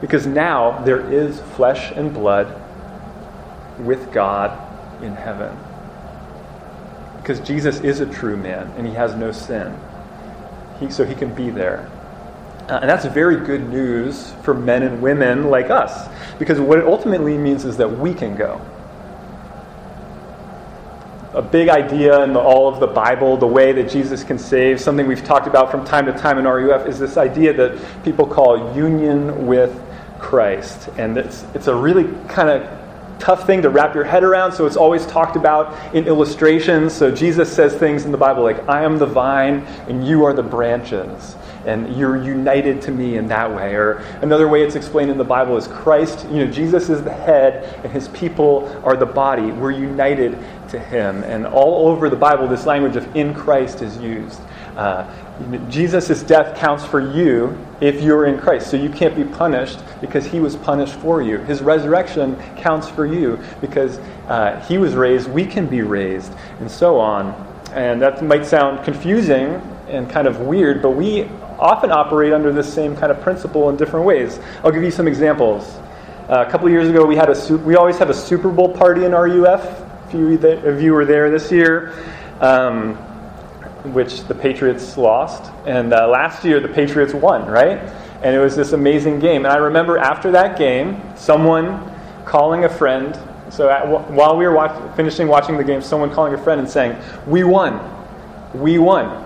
Because 0.00 0.26
now 0.26 0.82
there 0.84 1.10
is 1.12 1.40
flesh 1.56 1.92
and 1.92 2.12
blood 2.12 2.54
with 3.80 4.12
God 4.12 4.52
in 5.02 5.14
heaven. 5.14 5.56
Because 7.16 7.40
Jesus 7.40 7.80
is 7.80 8.00
a 8.00 8.06
true 8.06 8.36
man 8.36 8.68
and 8.76 8.86
he 8.86 8.94
has 8.94 9.14
no 9.14 9.32
sin. 9.32 9.76
He, 10.78 10.90
so 10.90 11.04
he 11.04 11.14
can 11.14 11.34
be 11.34 11.50
there. 11.50 11.90
Uh, 12.68 12.80
and 12.82 12.90
that's 12.90 13.06
very 13.06 13.36
good 13.36 13.66
news 13.70 14.34
for 14.42 14.52
men 14.52 14.82
and 14.82 15.00
women 15.00 15.48
like 15.48 15.70
us, 15.70 16.06
because 16.38 16.60
what 16.60 16.78
it 16.78 16.84
ultimately 16.84 17.38
means 17.38 17.64
is 17.64 17.78
that 17.78 17.88
we 17.88 18.12
can 18.12 18.36
go. 18.36 18.60
A 21.32 21.40
big 21.40 21.70
idea 21.70 22.22
in 22.24 22.34
the, 22.34 22.40
all 22.40 22.68
of 22.68 22.78
the 22.78 22.86
Bible, 22.86 23.38
the 23.38 23.46
way 23.46 23.72
that 23.72 23.88
Jesus 23.90 24.22
can 24.22 24.38
save, 24.38 24.80
something 24.80 25.06
we've 25.06 25.24
talked 25.24 25.46
about 25.46 25.70
from 25.70 25.86
time 25.86 26.04
to 26.06 26.12
time 26.12 26.36
in 26.36 26.44
RUF, 26.44 26.86
is 26.86 26.98
this 26.98 27.16
idea 27.16 27.54
that 27.54 28.04
people 28.04 28.26
call 28.26 28.76
union 28.76 29.46
with 29.46 29.80
Christ. 30.18 30.90
And 30.98 31.16
it's, 31.16 31.44
it's 31.54 31.68
a 31.68 31.74
really 31.74 32.12
kind 32.28 32.50
of 32.50 32.68
tough 33.18 33.46
thing 33.46 33.62
to 33.62 33.70
wrap 33.70 33.94
your 33.94 34.04
head 34.04 34.24
around, 34.24 34.52
so 34.52 34.66
it's 34.66 34.76
always 34.76 35.06
talked 35.06 35.36
about 35.36 35.94
in 35.94 36.06
illustrations. 36.06 36.92
So 36.92 37.10
Jesus 37.10 37.50
says 37.50 37.74
things 37.74 38.04
in 38.04 38.12
the 38.12 38.18
Bible 38.18 38.42
like, 38.42 38.68
I 38.68 38.82
am 38.82 38.98
the 38.98 39.06
vine 39.06 39.60
and 39.88 40.06
you 40.06 40.24
are 40.24 40.34
the 40.34 40.42
branches 40.42 41.34
and 41.68 41.94
you're 41.96 42.22
united 42.22 42.80
to 42.82 42.90
me 42.90 43.18
in 43.18 43.28
that 43.28 43.54
way. 43.54 43.74
Or 43.74 43.98
another 44.22 44.48
way 44.48 44.62
it's 44.62 44.74
explained 44.74 45.10
in 45.10 45.18
the 45.18 45.24
Bible 45.24 45.56
is 45.56 45.68
Christ, 45.68 46.26
you 46.30 46.44
know, 46.44 46.50
Jesus 46.50 46.88
is 46.88 47.02
the 47.02 47.12
head 47.12 47.78
and 47.84 47.92
his 47.92 48.08
people 48.08 48.66
are 48.84 48.96
the 48.96 49.06
body. 49.06 49.52
We're 49.52 49.72
united 49.72 50.38
to 50.70 50.78
him. 50.78 51.22
And 51.24 51.46
all 51.46 51.88
over 51.88 52.08
the 52.08 52.16
Bible, 52.16 52.48
this 52.48 52.64
language 52.64 52.96
of 52.96 53.14
in 53.14 53.34
Christ 53.34 53.82
is 53.82 53.98
used. 53.98 54.40
Uh, 54.76 55.06
Jesus' 55.68 56.22
death 56.22 56.56
counts 56.56 56.84
for 56.84 57.00
you 57.00 57.58
if 57.80 58.00
you're 58.00 58.26
in 58.26 58.38
Christ. 58.38 58.70
So 58.70 58.76
you 58.76 58.88
can't 58.88 59.14
be 59.14 59.24
punished 59.24 59.80
because 60.00 60.24
he 60.24 60.40
was 60.40 60.56
punished 60.56 60.94
for 60.94 61.20
you. 61.20 61.38
His 61.38 61.60
resurrection 61.60 62.36
counts 62.56 62.88
for 62.88 63.04
you 63.04 63.38
because 63.60 63.98
uh, 64.28 64.64
he 64.68 64.78
was 64.78 64.94
raised, 64.94 65.28
we 65.28 65.44
can 65.44 65.66
be 65.66 65.82
raised, 65.82 66.32
and 66.60 66.70
so 66.70 66.98
on. 66.98 67.34
And 67.72 68.00
that 68.00 68.24
might 68.24 68.46
sound 68.46 68.84
confusing 68.84 69.60
and 69.88 70.08
kind 70.08 70.26
of 70.26 70.40
weird, 70.40 70.80
but 70.80 70.90
we 70.90 71.28
often 71.58 71.90
operate 71.90 72.32
under 72.32 72.52
this 72.52 72.72
same 72.72 72.96
kind 72.96 73.10
of 73.10 73.20
principle 73.20 73.68
in 73.68 73.76
different 73.76 74.06
ways. 74.06 74.38
I'll 74.62 74.70
give 74.70 74.82
you 74.82 74.90
some 74.90 75.08
examples. 75.08 75.64
Uh, 76.28 76.44
a 76.46 76.50
couple 76.50 76.68
years 76.68 76.88
ago, 76.88 77.06
we 77.06 77.16
had 77.16 77.30
a 77.30 77.56
we 77.58 77.76
always 77.76 77.98
have 77.98 78.10
a 78.10 78.14
Super 78.14 78.50
Bowl 78.50 78.68
party 78.68 79.04
in 79.04 79.12
RUF. 79.12 79.64
A 79.64 80.10
few 80.10 80.34
of 80.34 80.82
you 80.82 80.92
were 80.92 81.04
there 81.04 81.30
this 81.30 81.50
year, 81.50 81.94
um, 82.40 82.96
which 83.94 84.24
the 84.24 84.34
Patriots 84.34 84.96
lost, 84.96 85.50
and 85.66 85.92
uh, 85.92 86.06
last 86.06 86.44
year 86.44 86.60
the 86.60 86.68
Patriots 86.68 87.14
won, 87.14 87.46
right? 87.46 87.78
And 88.22 88.34
it 88.34 88.40
was 88.40 88.56
this 88.56 88.72
amazing 88.72 89.20
game. 89.20 89.44
And 89.44 89.52
I 89.52 89.56
remember 89.56 89.96
after 89.96 90.30
that 90.32 90.58
game, 90.58 91.00
someone 91.16 91.94
calling 92.24 92.64
a 92.64 92.68
friend. 92.68 93.18
So 93.50 93.70
at, 93.70 93.88
while 94.10 94.36
we 94.36 94.46
were 94.46 94.52
watch, 94.52 94.96
finishing 94.96 95.28
watching 95.28 95.56
the 95.56 95.64
game, 95.64 95.80
someone 95.80 96.10
calling 96.10 96.34
a 96.34 96.38
friend 96.38 96.60
and 96.60 96.68
saying, 96.68 96.94
"We 97.26 97.44
won, 97.44 97.80
we 98.52 98.78
won." 98.78 99.24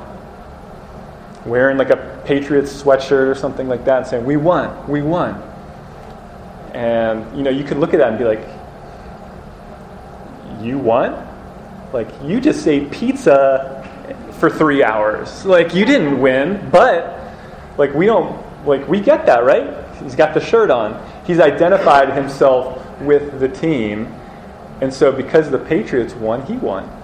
Wearing 1.44 1.78
like 1.78 1.90
a 1.90 2.11
Patriots 2.24 2.82
sweatshirt 2.82 3.28
or 3.28 3.34
something 3.34 3.68
like 3.68 3.84
that 3.84 3.98
and 3.98 4.06
saying, 4.06 4.24
We 4.24 4.36
won, 4.36 4.88
we 4.88 5.02
won. 5.02 5.42
And 6.74 7.36
you 7.36 7.42
know, 7.42 7.50
you 7.50 7.64
could 7.64 7.78
look 7.78 7.94
at 7.94 7.98
that 7.98 8.08
and 8.08 8.18
be 8.18 8.24
like, 8.24 8.46
You 10.60 10.78
won? 10.78 11.28
Like 11.92 12.08
you 12.24 12.40
just 12.40 12.66
ate 12.66 12.90
pizza 12.90 13.78
for 14.38 14.48
three 14.48 14.82
hours. 14.82 15.44
Like 15.44 15.74
you 15.74 15.84
didn't 15.84 16.20
win, 16.20 16.68
but 16.70 17.18
like 17.76 17.92
we 17.94 18.06
don't 18.06 18.40
like 18.66 18.86
we 18.88 19.00
get 19.00 19.26
that, 19.26 19.44
right? 19.44 19.84
He's 20.02 20.14
got 20.14 20.34
the 20.34 20.40
shirt 20.40 20.70
on. 20.70 21.00
He's 21.26 21.40
identified 21.40 22.12
himself 22.12 22.78
with 23.00 23.40
the 23.40 23.48
team. 23.48 24.06
And 24.80 24.92
so 24.92 25.12
because 25.12 25.50
the 25.50 25.58
Patriots 25.58 26.14
won, 26.14 26.44
he 26.46 26.54
won. 26.54 27.01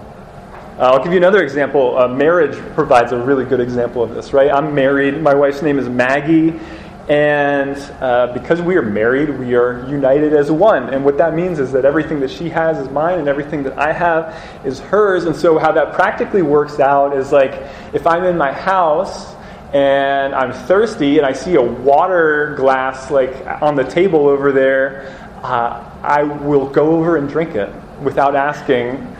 Uh, 0.79 0.93
I'll 0.93 1.03
give 1.03 1.11
you 1.11 1.19
another 1.19 1.43
example. 1.43 1.99
Uh, 1.99 2.07
marriage 2.07 2.57
provides 2.77 3.11
a 3.11 3.19
really 3.19 3.45
good 3.45 3.59
example 3.59 4.01
of 4.01 4.15
this, 4.15 4.33
right? 4.33 4.49
I'm 4.49 4.77
married. 4.77 5.21
My 5.21 5.35
wife's 5.35 5.61
name 5.61 5.77
is 5.77 5.89
Maggie. 5.89 6.61
And 7.09 7.77
uh, 8.01 8.33
because 8.33 8.63
we 8.63 8.77
are 8.77 8.83
married, 8.83 9.29
we 9.41 9.57
are 9.57 9.85
united 9.89 10.35
as 10.35 10.53
one. 10.53 10.95
And 10.95 11.05
what 11.05 11.19
that 11.19 11.35
means 11.35 11.59
is 11.59 11.73
that 11.73 11.85
everything 11.85 12.21
that 12.21 12.31
she 12.31 12.49
has 12.51 12.79
is 12.79 12.89
mine, 12.91 13.19
and 13.19 13.27
everything 13.27 13.65
that 13.65 13.77
I 13.77 13.93
have 13.93 14.41
is 14.65 14.79
hers. 14.79 15.25
And 15.25 15.35
so, 15.35 15.59
how 15.59 15.73
that 15.73 15.95
practically 15.95 16.43
works 16.43 16.79
out 16.79 17.17
is 17.17 17.33
like 17.33 17.55
if 17.93 18.07
I'm 18.07 18.23
in 18.23 18.39
my 18.39 18.53
house 18.53 19.35
and 19.73 20.33
I'm 20.33 20.53
thirsty 20.53 21.19
and 21.19 21.27
I 21.27 21.33
see 21.33 21.57
a 21.57 21.63
water 21.63 22.55
glass 22.57 23.11
like 23.11 23.35
on 23.61 23.75
the 23.75 23.83
table 23.83 24.29
over 24.29 24.53
there, 24.53 25.29
uh, 25.43 25.91
I 26.05 26.23
will 26.23 26.69
go 26.69 26.93
over 26.93 27.17
and 27.17 27.29
drink 27.29 27.57
it 27.57 27.75
without 28.01 28.37
asking 28.37 29.17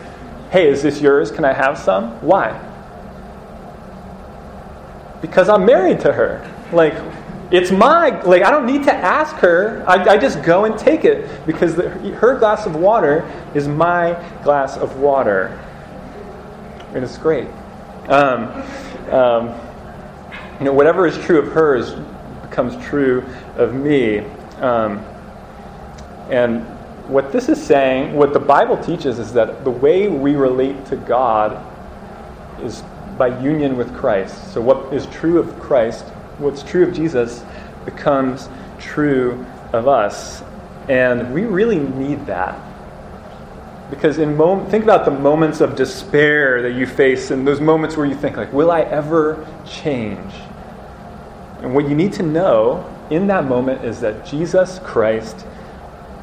Hey, 0.51 0.67
is 0.67 0.81
this 0.81 0.99
yours? 0.99 1.29
Can 1.31 1.45
I 1.45 1.53
have 1.53 1.77
some? 1.77 2.11
Why? 2.21 2.59
Because 5.21 5.47
I'm 5.47 5.65
married 5.65 5.99
to 6.01 6.13
her. 6.13 6.43
Like, 6.71 6.95
it's 7.51 7.71
my, 7.71 8.21
like, 8.23 8.41
I 8.43 8.49
don't 8.49 8.65
need 8.65 8.83
to 8.85 8.93
ask 8.93 9.35
her. 9.37 9.83
I, 9.87 10.13
I 10.13 10.17
just 10.17 10.41
go 10.41 10.65
and 10.65 10.77
take 10.77 11.05
it 11.05 11.45
because 11.45 11.75
the, 11.75 11.89
her 11.89 12.37
glass 12.37 12.65
of 12.65 12.75
water 12.75 13.29
is 13.53 13.67
my 13.67 14.13
glass 14.43 14.77
of 14.77 14.97
water. 14.97 15.59
And 16.93 17.03
it's 17.03 17.17
great. 17.17 17.47
Um, 18.07 18.63
um, 19.11 19.59
you 20.57 20.65
know, 20.65 20.73
whatever 20.73 21.05
is 21.05 21.17
true 21.25 21.39
of 21.39 21.53
hers 21.53 21.93
becomes 22.41 22.75
true 22.83 23.23
of 23.55 23.75
me. 23.75 24.19
Um, 24.57 24.99
and 26.29 26.65
what 27.09 27.31
this 27.31 27.49
is 27.49 27.61
saying, 27.61 28.13
what 28.13 28.33
the 28.33 28.39
Bible 28.39 28.77
teaches, 28.77 29.19
is 29.19 29.33
that 29.33 29.63
the 29.63 29.71
way 29.71 30.07
we 30.07 30.35
relate 30.35 30.85
to 30.87 30.95
God 30.95 31.65
is 32.63 32.83
by 33.17 33.39
union 33.41 33.77
with 33.77 33.93
Christ. 33.95 34.53
So, 34.53 34.61
what 34.61 34.93
is 34.93 35.05
true 35.07 35.39
of 35.39 35.59
Christ, 35.59 36.05
what's 36.37 36.63
true 36.63 36.83
of 36.83 36.93
Jesus, 36.93 37.43
becomes 37.83 38.47
true 38.79 39.45
of 39.73 39.87
us. 39.87 40.43
And 40.87 41.33
we 41.33 41.45
really 41.45 41.79
need 41.79 42.25
that. 42.27 42.59
Because 43.89 44.19
in 44.19 44.37
mom- 44.37 44.67
think 44.67 44.83
about 44.83 45.05
the 45.05 45.11
moments 45.11 45.61
of 45.61 45.75
despair 45.75 46.61
that 46.61 46.73
you 46.73 46.85
face 46.85 47.31
and 47.31 47.47
those 47.47 47.59
moments 47.59 47.97
where 47.97 48.05
you 48.05 48.15
think 48.15 48.37
like, 48.37 48.53
will 48.53 48.71
I 48.71 48.81
ever 48.81 49.47
change? 49.65 50.33
And 51.61 51.73
what 51.73 51.89
you 51.89 51.95
need 51.95 52.13
to 52.13 52.23
know 52.23 52.85
in 53.09 53.27
that 53.27 53.45
moment 53.45 53.83
is 53.83 53.99
that 54.01 54.25
Jesus 54.25 54.79
Christ, 54.83 55.45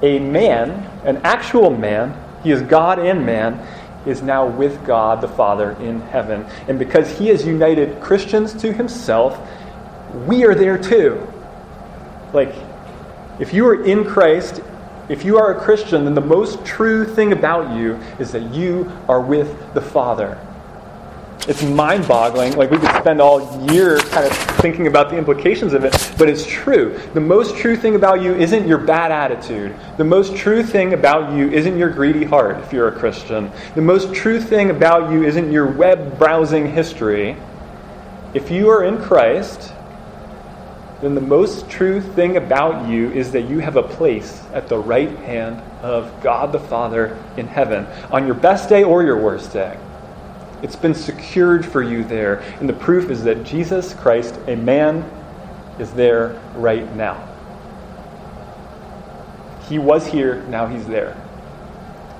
a 0.02 0.18
man, 0.18 0.70
an 1.04 1.18
actual 1.18 1.70
man, 1.70 2.14
he 2.42 2.50
is 2.50 2.62
God 2.62 2.98
and 2.98 3.24
man, 3.24 3.66
is 4.06 4.22
now 4.22 4.46
with 4.46 4.84
God 4.86 5.20
the 5.20 5.28
Father 5.28 5.72
in 5.80 6.00
heaven. 6.00 6.46
And 6.68 6.78
because 6.78 7.18
he 7.18 7.28
has 7.28 7.44
united 7.44 8.00
Christians 8.00 8.54
to 8.54 8.72
himself, 8.72 9.40
we 10.26 10.44
are 10.44 10.54
there 10.54 10.78
too. 10.78 11.26
Like, 12.32 12.54
if 13.40 13.52
you 13.52 13.66
are 13.66 13.84
in 13.84 14.04
Christ, 14.04 14.62
if 15.08 15.24
you 15.24 15.38
are 15.38 15.56
a 15.56 15.60
Christian, 15.60 16.04
then 16.04 16.14
the 16.14 16.20
most 16.20 16.64
true 16.64 17.04
thing 17.04 17.32
about 17.32 17.76
you 17.76 17.94
is 18.18 18.32
that 18.32 18.54
you 18.54 18.90
are 19.08 19.20
with 19.20 19.74
the 19.74 19.80
Father. 19.80 20.38
It's 21.48 21.62
mind 21.62 22.08
boggling. 22.08 22.56
Like, 22.56 22.72
we 22.72 22.78
could 22.78 22.90
spend 22.96 23.20
all 23.20 23.40
year 23.70 23.98
kind 23.98 24.26
of 24.26 24.36
thinking 24.58 24.88
about 24.88 25.10
the 25.10 25.16
implications 25.16 25.74
of 25.74 25.84
it, 25.84 25.92
but 26.18 26.28
it's 26.28 26.44
true. 26.44 27.00
The 27.14 27.20
most 27.20 27.56
true 27.56 27.76
thing 27.76 27.94
about 27.94 28.20
you 28.20 28.34
isn't 28.34 28.66
your 28.66 28.78
bad 28.78 29.12
attitude. 29.12 29.76
The 29.96 30.04
most 30.04 30.34
true 30.34 30.64
thing 30.64 30.92
about 30.92 31.36
you 31.36 31.48
isn't 31.48 31.78
your 31.78 31.90
greedy 31.90 32.24
heart, 32.24 32.58
if 32.64 32.72
you're 32.72 32.88
a 32.88 32.98
Christian. 32.98 33.52
The 33.76 33.82
most 33.82 34.12
true 34.12 34.40
thing 34.40 34.70
about 34.70 35.12
you 35.12 35.22
isn't 35.22 35.52
your 35.52 35.66
web 35.66 36.18
browsing 36.18 36.72
history. 36.72 37.36
If 38.34 38.50
you 38.50 38.68
are 38.68 38.82
in 38.82 39.00
Christ, 39.00 39.72
then 41.00 41.14
the 41.14 41.20
most 41.20 41.70
true 41.70 42.00
thing 42.00 42.38
about 42.38 42.88
you 42.88 43.12
is 43.12 43.30
that 43.30 43.42
you 43.42 43.60
have 43.60 43.76
a 43.76 43.82
place 43.84 44.42
at 44.52 44.66
the 44.68 44.78
right 44.78 45.16
hand 45.20 45.60
of 45.80 46.10
God 46.24 46.50
the 46.50 46.58
Father 46.58 47.22
in 47.36 47.46
heaven 47.46 47.86
on 48.10 48.26
your 48.26 48.34
best 48.34 48.68
day 48.68 48.82
or 48.82 49.04
your 49.04 49.20
worst 49.20 49.52
day. 49.52 49.78
It's 50.62 50.76
been 50.76 50.94
secured 50.94 51.66
for 51.66 51.82
you 51.82 52.04
there. 52.04 52.40
And 52.60 52.68
the 52.68 52.74
proof 52.74 53.10
is 53.10 53.22
that 53.24 53.44
Jesus 53.44 53.94
Christ, 53.94 54.38
a 54.46 54.56
man, 54.56 55.08
is 55.78 55.92
there 55.92 56.40
right 56.54 56.94
now. 56.96 57.28
He 59.68 59.78
was 59.78 60.06
here, 60.06 60.42
now 60.44 60.66
he's 60.66 60.86
there. 60.86 61.16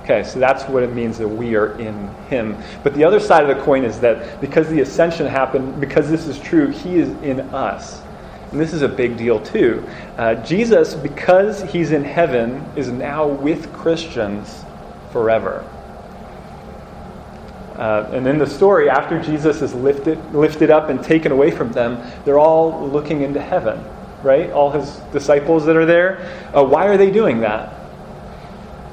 Okay, 0.02 0.22
so 0.22 0.38
that's 0.38 0.64
what 0.64 0.82
it 0.82 0.92
means 0.92 1.18
that 1.18 1.28
we 1.28 1.56
are 1.56 1.76
in 1.80 2.08
him. 2.26 2.56
But 2.84 2.94
the 2.94 3.04
other 3.04 3.18
side 3.18 3.48
of 3.48 3.56
the 3.56 3.62
coin 3.64 3.84
is 3.84 3.98
that 4.00 4.40
because 4.40 4.68
the 4.68 4.80
ascension 4.80 5.26
happened, 5.26 5.80
because 5.80 6.08
this 6.08 6.26
is 6.26 6.38
true, 6.38 6.68
he 6.68 6.96
is 6.96 7.08
in 7.22 7.40
us. 7.40 8.02
And 8.52 8.60
this 8.60 8.72
is 8.72 8.82
a 8.82 8.88
big 8.88 9.16
deal 9.16 9.40
too. 9.40 9.84
Uh, 10.16 10.36
Jesus, 10.36 10.94
because 10.94 11.62
he's 11.62 11.90
in 11.90 12.04
heaven, 12.04 12.64
is 12.76 12.88
now 12.88 13.26
with 13.26 13.72
Christians 13.72 14.64
forever. 15.10 15.68
Uh, 17.76 18.08
and 18.12 18.26
in 18.26 18.38
the 18.38 18.46
story, 18.46 18.88
after 18.88 19.20
Jesus 19.20 19.60
is 19.60 19.74
lifted, 19.74 20.18
lifted 20.34 20.70
up 20.70 20.88
and 20.88 21.02
taken 21.04 21.30
away 21.30 21.50
from 21.50 21.72
them, 21.72 22.00
they're 22.24 22.38
all 22.38 22.88
looking 22.88 23.20
into 23.20 23.40
heaven, 23.40 23.84
right? 24.22 24.50
All 24.50 24.70
his 24.70 24.96
disciples 25.12 25.66
that 25.66 25.76
are 25.76 25.84
there. 25.84 26.18
Uh, 26.54 26.64
why 26.64 26.86
are 26.86 26.96
they 26.96 27.10
doing 27.10 27.40
that? 27.40 27.74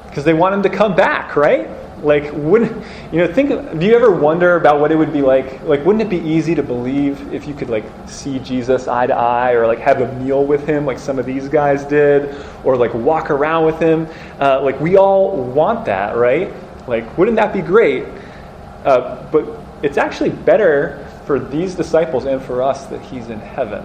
Because 0.08 0.24
they 0.24 0.34
want 0.34 0.54
him 0.54 0.62
to 0.62 0.68
come 0.68 0.94
back, 0.94 1.34
right? 1.34 1.68
Like, 2.04 2.30
wouldn't 2.34 2.84
you 3.10 3.18
know? 3.18 3.32
Think. 3.32 3.48
Do 3.80 3.86
you 3.86 3.94
ever 3.94 4.10
wonder 4.10 4.56
about 4.56 4.78
what 4.78 4.92
it 4.92 4.96
would 4.96 5.12
be 5.12 5.22
like? 5.22 5.62
Like, 5.62 5.84
wouldn't 5.86 6.02
it 6.02 6.10
be 6.10 6.18
easy 6.18 6.54
to 6.54 6.62
believe 6.62 7.32
if 7.32 7.48
you 7.48 7.54
could 7.54 7.70
like 7.70 7.84
see 8.06 8.38
Jesus 8.40 8.86
eye 8.86 9.06
to 9.06 9.14
eye, 9.14 9.52
or 9.52 9.66
like 9.66 9.78
have 9.78 10.02
a 10.02 10.12
meal 10.20 10.44
with 10.44 10.66
him, 10.66 10.84
like 10.84 10.98
some 10.98 11.18
of 11.18 11.24
these 11.24 11.48
guys 11.48 11.84
did, 11.84 12.36
or 12.62 12.76
like 12.76 12.92
walk 12.92 13.30
around 13.30 13.64
with 13.64 13.78
him? 13.78 14.06
Uh, 14.38 14.60
like, 14.60 14.78
we 14.80 14.98
all 14.98 15.36
want 15.36 15.86
that, 15.86 16.16
right? 16.16 16.52
Like, 16.86 17.16
wouldn't 17.16 17.36
that 17.36 17.54
be 17.54 17.62
great? 17.62 18.04
Uh, 18.84 19.22
but 19.30 19.48
it's 19.82 19.96
actually 19.96 20.30
better 20.30 21.06
for 21.26 21.38
these 21.38 21.74
disciples 21.74 22.26
and 22.26 22.42
for 22.42 22.62
us 22.62 22.86
that 22.86 23.00
he's 23.02 23.28
in 23.30 23.40
heaven. 23.40 23.82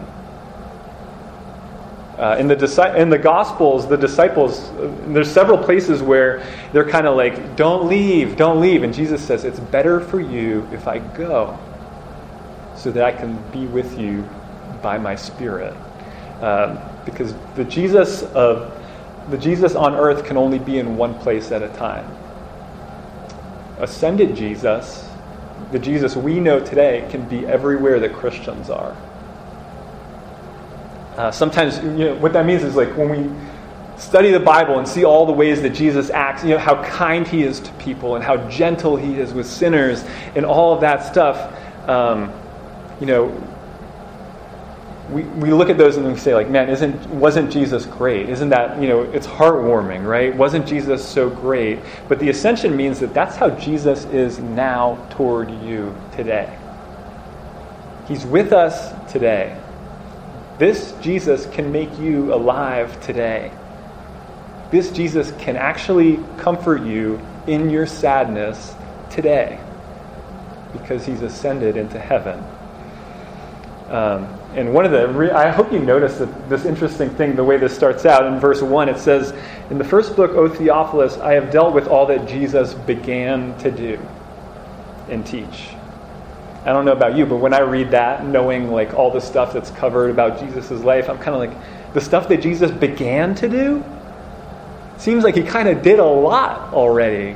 Uh, 2.17 2.35
in, 2.37 2.49
the 2.49 2.95
in 2.97 3.09
the 3.09 3.17
Gospels, 3.17 3.87
the 3.87 3.95
disciples, 3.95 4.59
uh, 4.71 4.93
there's 5.07 5.31
several 5.31 5.57
places 5.57 6.01
where 6.01 6.45
they're 6.73 6.87
kind 6.87 7.07
of 7.07 7.15
like, 7.15 7.55
don't 7.55 7.87
leave, 7.87 8.35
don't 8.35 8.59
leave. 8.59 8.83
And 8.83 8.93
Jesus 8.93 9.25
says, 9.25 9.45
it's 9.45 9.59
better 9.59 10.01
for 10.01 10.19
you 10.19 10.67
if 10.73 10.85
I 10.85 10.99
go 10.99 11.57
so 12.75 12.91
that 12.91 13.05
I 13.05 13.13
can 13.13 13.41
be 13.51 13.65
with 13.67 13.97
you 13.97 14.27
by 14.81 14.97
my 14.97 15.15
Spirit. 15.15 15.73
Um, 16.41 16.77
because 17.05 17.33
the 17.55 17.63
Jesus 17.63 18.23
of 18.23 18.75
the 19.29 19.37
Jesus 19.37 19.75
on 19.75 19.95
earth 19.95 20.25
can 20.25 20.35
only 20.35 20.59
be 20.59 20.77
in 20.77 20.97
one 20.97 21.13
place 21.19 21.51
at 21.51 21.61
a 21.61 21.69
time 21.69 22.18
ascended 23.79 24.35
Jesus, 24.35 25.07
the 25.71 25.79
Jesus 25.79 26.15
we 26.15 26.39
know 26.39 26.59
today, 26.59 27.07
can 27.09 27.27
be 27.27 27.45
everywhere 27.45 27.99
that 27.99 28.13
Christians 28.13 28.69
are. 28.69 28.95
Uh, 31.17 31.31
sometimes, 31.31 31.79
you 31.79 32.05
know, 32.05 32.15
what 32.15 32.33
that 32.33 32.45
means 32.45 32.63
is 32.63 32.75
like 32.75 32.95
when 32.95 33.09
we 33.09 33.29
study 33.99 34.31
the 34.31 34.39
Bible 34.39 34.79
and 34.79 34.87
see 34.87 35.03
all 35.03 35.25
the 35.25 35.33
ways 35.33 35.61
that 35.61 35.71
Jesus 35.71 36.09
acts, 36.09 36.43
you 36.43 36.51
know, 36.51 36.57
how 36.57 36.81
kind 36.83 37.27
he 37.27 37.43
is 37.43 37.59
to 37.59 37.71
people 37.73 38.15
and 38.15 38.23
how 38.23 38.37
gentle 38.49 38.95
he 38.95 39.19
is 39.19 39.33
with 39.33 39.45
sinners 39.45 40.03
and 40.35 40.45
all 40.45 40.73
of 40.73 40.81
that 40.81 41.05
stuff, 41.05 41.53
um, 41.89 42.31
you 43.01 43.05
know, 43.05 43.29
we, 45.11 45.23
we 45.23 45.51
look 45.51 45.69
at 45.69 45.77
those 45.77 45.97
and 45.97 46.07
we 46.07 46.17
say 46.17 46.35
like 46.35 46.49
man 46.49 46.69
isn't 46.69 47.07
wasn't 47.09 47.51
jesus 47.51 47.85
great? 47.85 48.29
Isn't 48.29 48.49
that 48.49 48.81
you 48.81 48.87
know 48.87 49.01
it's 49.01 49.27
heartwarming 49.27 50.05
right? 50.05 50.35
Wasn't 50.35 50.67
jesus 50.67 51.07
so 51.07 51.29
great? 51.29 51.79
But 52.07 52.19
the 52.19 52.29
ascension 52.29 52.75
means 52.75 52.99
that 52.99 53.13
that's 53.13 53.35
how 53.35 53.49
jesus 53.51 54.05
is 54.05 54.39
now 54.39 55.03
toward 55.11 55.49
you 55.63 55.95
today. 56.15 56.55
He's 58.07 58.25
with 58.25 58.53
us 58.53 58.93
today. 59.11 59.59
This 60.57 60.93
jesus 61.01 61.47
can 61.47 61.71
make 61.71 61.97
you 61.99 62.33
alive 62.33 62.99
today. 63.01 63.51
This 64.71 64.91
jesus 64.91 65.31
can 65.39 65.55
actually 65.55 66.19
comfort 66.37 66.83
you 66.83 67.19
in 67.47 67.69
your 67.69 67.87
sadness 67.87 68.75
today 69.09 69.59
because 70.71 71.05
he's 71.05 71.23
ascended 71.23 71.77
into 71.77 71.99
heaven 71.99 72.43
um, 73.89 74.25
and 74.53 74.71
one 74.71 74.85
of 74.85 74.91
the, 74.91 75.07
re- 75.07 75.31
I 75.31 75.49
hope 75.49 75.71
you 75.71 75.79
notice 75.79 76.17
that 76.19 76.49
this 76.49 76.65
interesting 76.65 77.09
thing, 77.09 77.35
the 77.35 77.43
way 77.43 77.57
this 77.57 77.75
starts 77.75 78.05
out 78.05 78.25
in 78.31 78.39
verse 78.39 78.61
1, 78.61 78.87
it 78.87 78.99
says, 78.99 79.33
In 79.71 79.79
the 79.79 79.83
first 79.83 80.15
book, 80.15 80.31
O 80.31 80.47
Theophilus, 80.47 81.17
I 81.17 81.33
have 81.33 81.51
dealt 81.51 81.73
with 81.73 81.87
all 81.87 82.05
that 82.07 82.27
Jesus 82.27 82.73
began 82.73 83.57
to 83.59 83.71
do 83.71 83.99
and 85.09 85.25
teach. 85.25 85.69
I 86.65 86.73
don't 86.73 86.85
know 86.85 86.91
about 86.91 87.15
you, 87.15 87.25
but 87.25 87.37
when 87.37 87.53
I 87.53 87.61
read 87.61 87.91
that, 87.91 88.25
knowing 88.25 88.69
like 88.69 88.93
all 88.93 89.09
the 89.09 89.21
stuff 89.21 89.53
that's 89.53 89.71
covered 89.71 90.11
about 90.11 90.39
Jesus' 90.39 90.69
life, 90.83 91.09
I'm 91.09 91.17
kind 91.17 91.29
of 91.29 91.39
like, 91.39 91.93
the 91.93 92.01
stuff 92.01 92.27
that 92.29 92.41
Jesus 92.41 92.69
began 92.69 93.33
to 93.35 93.49
do 93.49 93.83
seems 94.97 95.23
like 95.23 95.35
he 95.35 95.41
kind 95.41 95.67
of 95.67 95.81
did 95.81 95.97
a 95.97 96.05
lot 96.05 96.73
already. 96.73 97.35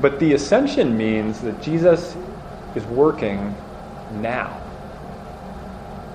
But 0.00 0.20
the 0.20 0.34
ascension 0.34 0.96
means 0.96 1.40
that 1.40 1.60
Jesus 1.60 2.16
is 2.76 2.84
working 2.84 3.56
now. 4.12 4.63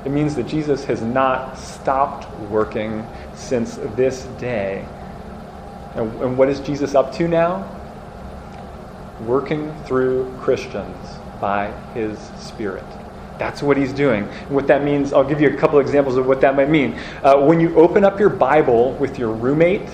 It 0.05 0.11
means 0.11 0.35
that 0.35 0.47
Jesus 0.47 0.85
has 0.85 1.01
not 1.01 1.57
stopped 1.57 2.29
working 2.49 3.05
since 3.35 3.75
this 3.95 4.23
day. 4.39 4.85
And, 5.95 6.13
and 6.21 6.37
what 6.37 6.47
is 6.47 6.61
Jesus 6.61 6.95
up 6.95 7.13
to 7.15 7.27
now? 7.27 7.67
Working 9.25 9.73
through 9.83 10.33
Christians 10.39 10.95
by 11.41 11.71
his 11.93 12.17
Spirit. 12.37 12.85
That's 13.37 13.61
what 13.61 13.75
he's 13.77 13.91
doing. 13.91 14.23
And 14.23 14.51
what 14.51 14.67
that 14.67 14.83
means, 14.83 15.11
I'll 15.11 15.27
give 15.27 15.41
you 15.41 15.49
a 15.49 15.55
couple 15.55 15.79
examples 15.79 16.15
of 16.17 16.27
what 16.27 16.41
that 16.41 16.55
might 16.55 16.69
mean. 16.69 16.97
Uh, 17.23 17.37
when 17.41 17.59
you 17.59 17.75
open 17.75 18.05
up 18.05 18.19
your 18.19 18.29
Bible 18.29 18.93
with 18.93 19.19
your 19.19 19.31
roommate 19.31 19.89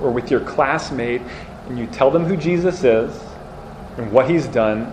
or 0.00 0.10
with 0.10 0.30
your 0.30 0.40
classmate 0.40 1.22
and 1.68 1.78
you 1.78 1.86
tell 1.86 2.10
them 2.10 2.24
who 2.24 2.36
Jesus 2.36 2.84
is 2.84 3.20
and 3.96 4.12
what 4.12 4.28
he's 4.28 4.46
done, 4.46 4.86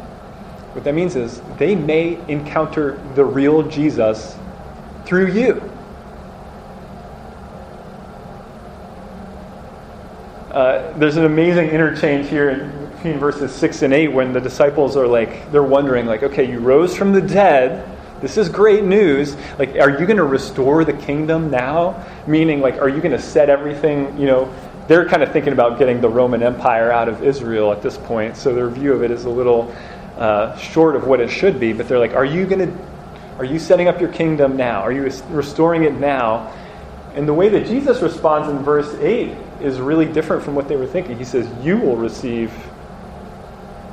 what 0.73 0.83
that 0.83 0.93
means 0.93 1.15
is 1.15 1.41
they 1.57 1.75
may 1.75 2.19
encounter 2.27 3.01
the 3.15 3.25
real 3.25 3.63
Jesus 3.63 4.37
through 5.07 5.31
you. 5.31 5.61
Uh, 10.51 10.91
there's 10.97 11.15
an 11.15 11.23
amazing 11.23 11.69
interchange 11.69 12.27
here 12.27 12.65
between 12.95 13.17
verses 13.17 13.53
6 13.55 13.83
and 13.83 13.93
8 13.93 14.09
when 14.09 14.33
the 14.33 14.41
disciples 14.41 14.97
are 14.97 15.07
like, 15.07 15.49
they're 15.51 15.63
wondering, 15.63 16.05
like, 16.05 16.23
okay, 16.23 16.49
you 16.49 16.59
rose 16.59 16.95
from 16.95 17.13
the 17.13 17.21
dead. 17.21 17.87
This 18.21 18.37
is 18.37 18.49
great 18.49 18.83
news. 18.83 19.37
Like, 19.57 19.75
are 19.75 19.91
you 19.91 20.05
going 20.05 20.17
to 20.17 20.25
restore 20.25 20.83
the 20.83 20.93
kingdom 20.93 21.49
now? 21.49 22.05
Meaning, 22.25 22.59
like, 22.59 22.81
are 22.81 22.89
you 22.89 22.99
going 22.99 23.11
to 23.11 23.21
set 23.21 23.49
everything, 23.49 24.17
you 24.19 24.25
know, 24.25 24.53
they're 24.87 25.07
kind 25.07 25.23
of 25.23 25.31
thinking 25.31 25.53
about 25.53 25.79
getting 25.79 26.01
the 26.01 26.09
Roman 26.09 26.43
Empire 26.43 26.91
out 26.91 27.07
of 27.07 27.23
Israel 27.23 27.71
at 27.71 27.81
this 27.81 27.97
point, 27.97 28.35
so 28.35 28.53
their 28.53 28.69
view 28.69 28.93
of 28.93 29.03
it 29.03 29.11
is 29.11 29.25
a 29.25 29.29
little 29.29 29.73
uh, 30.17 30.57
short 30.57 30.95
of 30.95 31.07
what 31.07 31.19
it 31.21 31.29
should 31.29 31.59
be. 31.59 31.73
But 31.73 31.87
they're 31.87 31.99
like, 31.99 32.13
"Are 32.13 32.25
you 32.25 32.45
going 32.45 32.71
to? 32.71 32.96
Are 33.37 33.45
you 33.45 33.59
setting 33.59 33.87
up 33.87 33.99
your 33.99 34.09
kingdom 34.09 34.57
now? 34.57 34.81
Are 34.81 34.91
you 34.91 35.09
restoring 35.29 35.83
it 35.83 35.99
now?" 35.99 36.51
And 37.15 37.27
the 37.27 37.33
way 37.33 37.49
that 37.49 37.65
Jesus 37.65 38.01
responds 38.01 38.49
in 38.49 38.59
verse 38.59 38.95
eight 39.01 39.31
is 39.61 39.79
really 39.79 40.05
different 40.05 40.43
from 40.43 40.55
what 40.55 40.67
they 40.67 40.75
were 40.75 40.85
thinking. 40.85 41.17
He 41.17 41.23
says, 41.23 41.47
"You 41.61 41.77
will 41.77 41.95
receive 41.97 42.51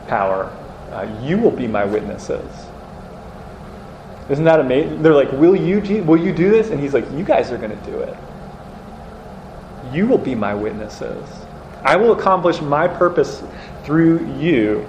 power. 0.09 0.51
Uh, 0.93 1.07
you 1.23 1.39
will 1.39 1.51
be 1.51 1.67
my 1.67 1.85
witnesses." 1.85 2.45
Isn't 4.29 4.45
that 4.45 4.61
amazing? 4.61 5.03
They're 5.03 5.15
like, 5.15 5.33
"Will 5.33 5.57
you? 5.57 6.03
Will 6.03 6.17
you 6.17 6.33
do 6.33 6.51
this?" 6.51 6.71
And 6.71 6.81
he's 6.81 6.95
like, 6.95 7.11
"You 7.13 7.25
guys 7.25 7.51
are 7.53 7.59
going 7.59 7.77
to 7.79 7.91
do 7.91 7.99
it." 8.01 8.17
You 9.93 10.07
will 10.07 10.19
be 10.19 10.35
my 10.35 10.55
witnesses. 10.55 11.25
I 11.85 11.97
will 11.97 12.13
accomplish 12.13 12.61
my 12.63 12.89
purpose 12.89 13.43
through 13.85 14.27
you. 14.39 14.87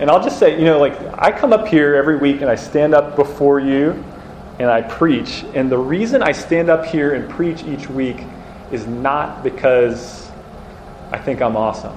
And 0.00 0.10
I'll 0.10 0.22
just 0.22 0.38
say, 0.38 0.58
you 0.58 0.64
know, 0.64 0.78
like 0.80 0.98
I 1.18 1.30
come 1.30 1.52
up 1.52 1.68
here 1.68 1.94
every 1.94 2.16
week 2.16 2.40
and 2.40 2.50
I 2.50 2.56
stand 2.56 2.94
up 2.94 3.16
before 3.16 3.60
you 3.60 4.02
and 4.58 4.70
I 4.70 4.82
preach. 4.82 5.44
And 5.54 5.70
the 5.70 5.78
reason 5.78 6.22
I 6.22 6.32
stand 6.32 6.70
up 6.70 6.86
here 6.86 7.14
and 7.14 7.30
preach 7.30 7.62
each 7.62 7.88
week 7.88 8.24
is 8.72 8.86
not 8.86 9.44
because 9.44 10.30
I 11.12 11.18
think 11.18 11.42
I'm 11.42 11.56
awesome. 11.56 11.96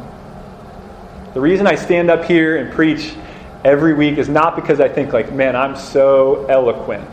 The 1.33 1.41
reason 1.41 1.65
I 1.65 1.75
stand 1.75 2.11
up 2.11 2.25
here 2.25 2.57
and 2.57 2.71
preach 2.71 3.15
every 3.63 3.93
week 3.93 4.17
is 4.17 4.29
not 4.29 4.55
because 4.55 4.79
I 4.79 4.89
think, 4.89 5.13
like, 5.13 5.31
man, 5.31 5.55
I'm 5.55 5.75
so 5.75 6.45
eloquent 6.47 7.09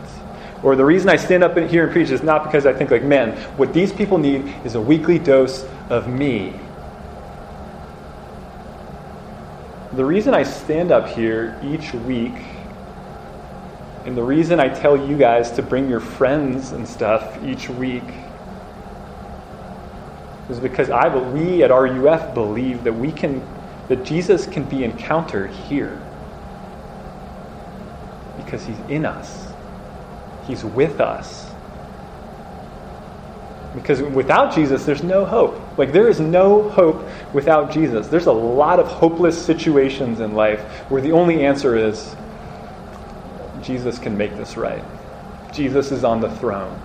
or 0.63 0.75
the 0.75 0.85
reason 0.85 1.09
I 1.09 1.15
stand 1.15 1.43
up 1.43 1.57
here 1.57 1.83
and 1.83 1.91
preach 1.91 2.11
is 2.11 2.21
not 2.21 2.43
because 2.43 2.65
I 2.65 2.73
think, 2.73 2.91
like, 2.91 3.03
man, 3.03 3.35
what 3.57 3.73
these 3.73 3.91
people 3.91 4.17
need 4.17 4.53
is 4.63 4.75
a 4.75 4.81
weekly 4.81 5.17
dose 5.17 5.65
of 5.89 6.07
me. 6.07 6.53
The 9.93 10.05
reason 10.05 10.33
I 10.33 10.43
stand 10.43 10.93
up 10.93 11.09
here 11.09 11.59
each 11.61 11.93
week, 11.93 12.33
and 14.05 14.15
the 14.15 14.23
reason 14.23 14.57
I 14.57 14.69
tell 14.69 14.95
you 14.95 15.17
guys 15.17 15.51
to 15.51 15.61
bring 15.61 15.89
your 15.89 15.99
friends 15.99 16.71
and 16.71 16.87
stuff 16.87 17.37
each 17.43 17.67
week, 17.69 18.03
is 20.49 20.61
because 20.61 20.89
I, 20.89 21.13
we 21.33 21.61
at 21.63 21.71
RUF 21.71 22.33
believe 22.33 22.85
that 22.85 22.93
we 22.93 23.11
can, 23.11 23.41
that 23.89 24.05
Jesus 24.05 24.47
can 24.47 24.63
be 24.63 24.85
encountered 24.85 25.51
here 25.51 26.01
because 28.37 28.65
he's 28.65 28.79
in 28.87 29.05
us. 29.05 29.47
He's 30.47 30.63
with 30.63 31.01
us. 31.01 31.50
Because 33.75 34.01
without 34.01 34.53
Jesus, 34.53 34.85
there's 34.85 35.03
no 35.03 35.25
hope. 35.25 35.59
Like, 35.77 35.93
there 35.93 36.09
is 36.09 36.19
no 36.19 36.69
hope 36.69 37.07
without 37.33 37.71
Jesus. 37.71 38.07
There's 38.07 38.25
a 38.25 38.31
lot 38.31 38.79
of 38.79 38.87
hopeless 38.87 39.43
situations 39.43 40.19
in 40.19 40.33
life 40.33 40.59
where 40.89 41.01
the 41.01 41.13
only 41.13 41.45
answer 41.45 41.77
is 41.77 42.15
Jesus 43.61 43.97
can 43.97 44.17
make 44.17 44.35
this 44.35 44.57
right. 44.57 44.83
Jesus 45.53 45.91
is 45.91 46.03
on 46.03 46.19
the 46.19 46.29
throne. 46.37 46.79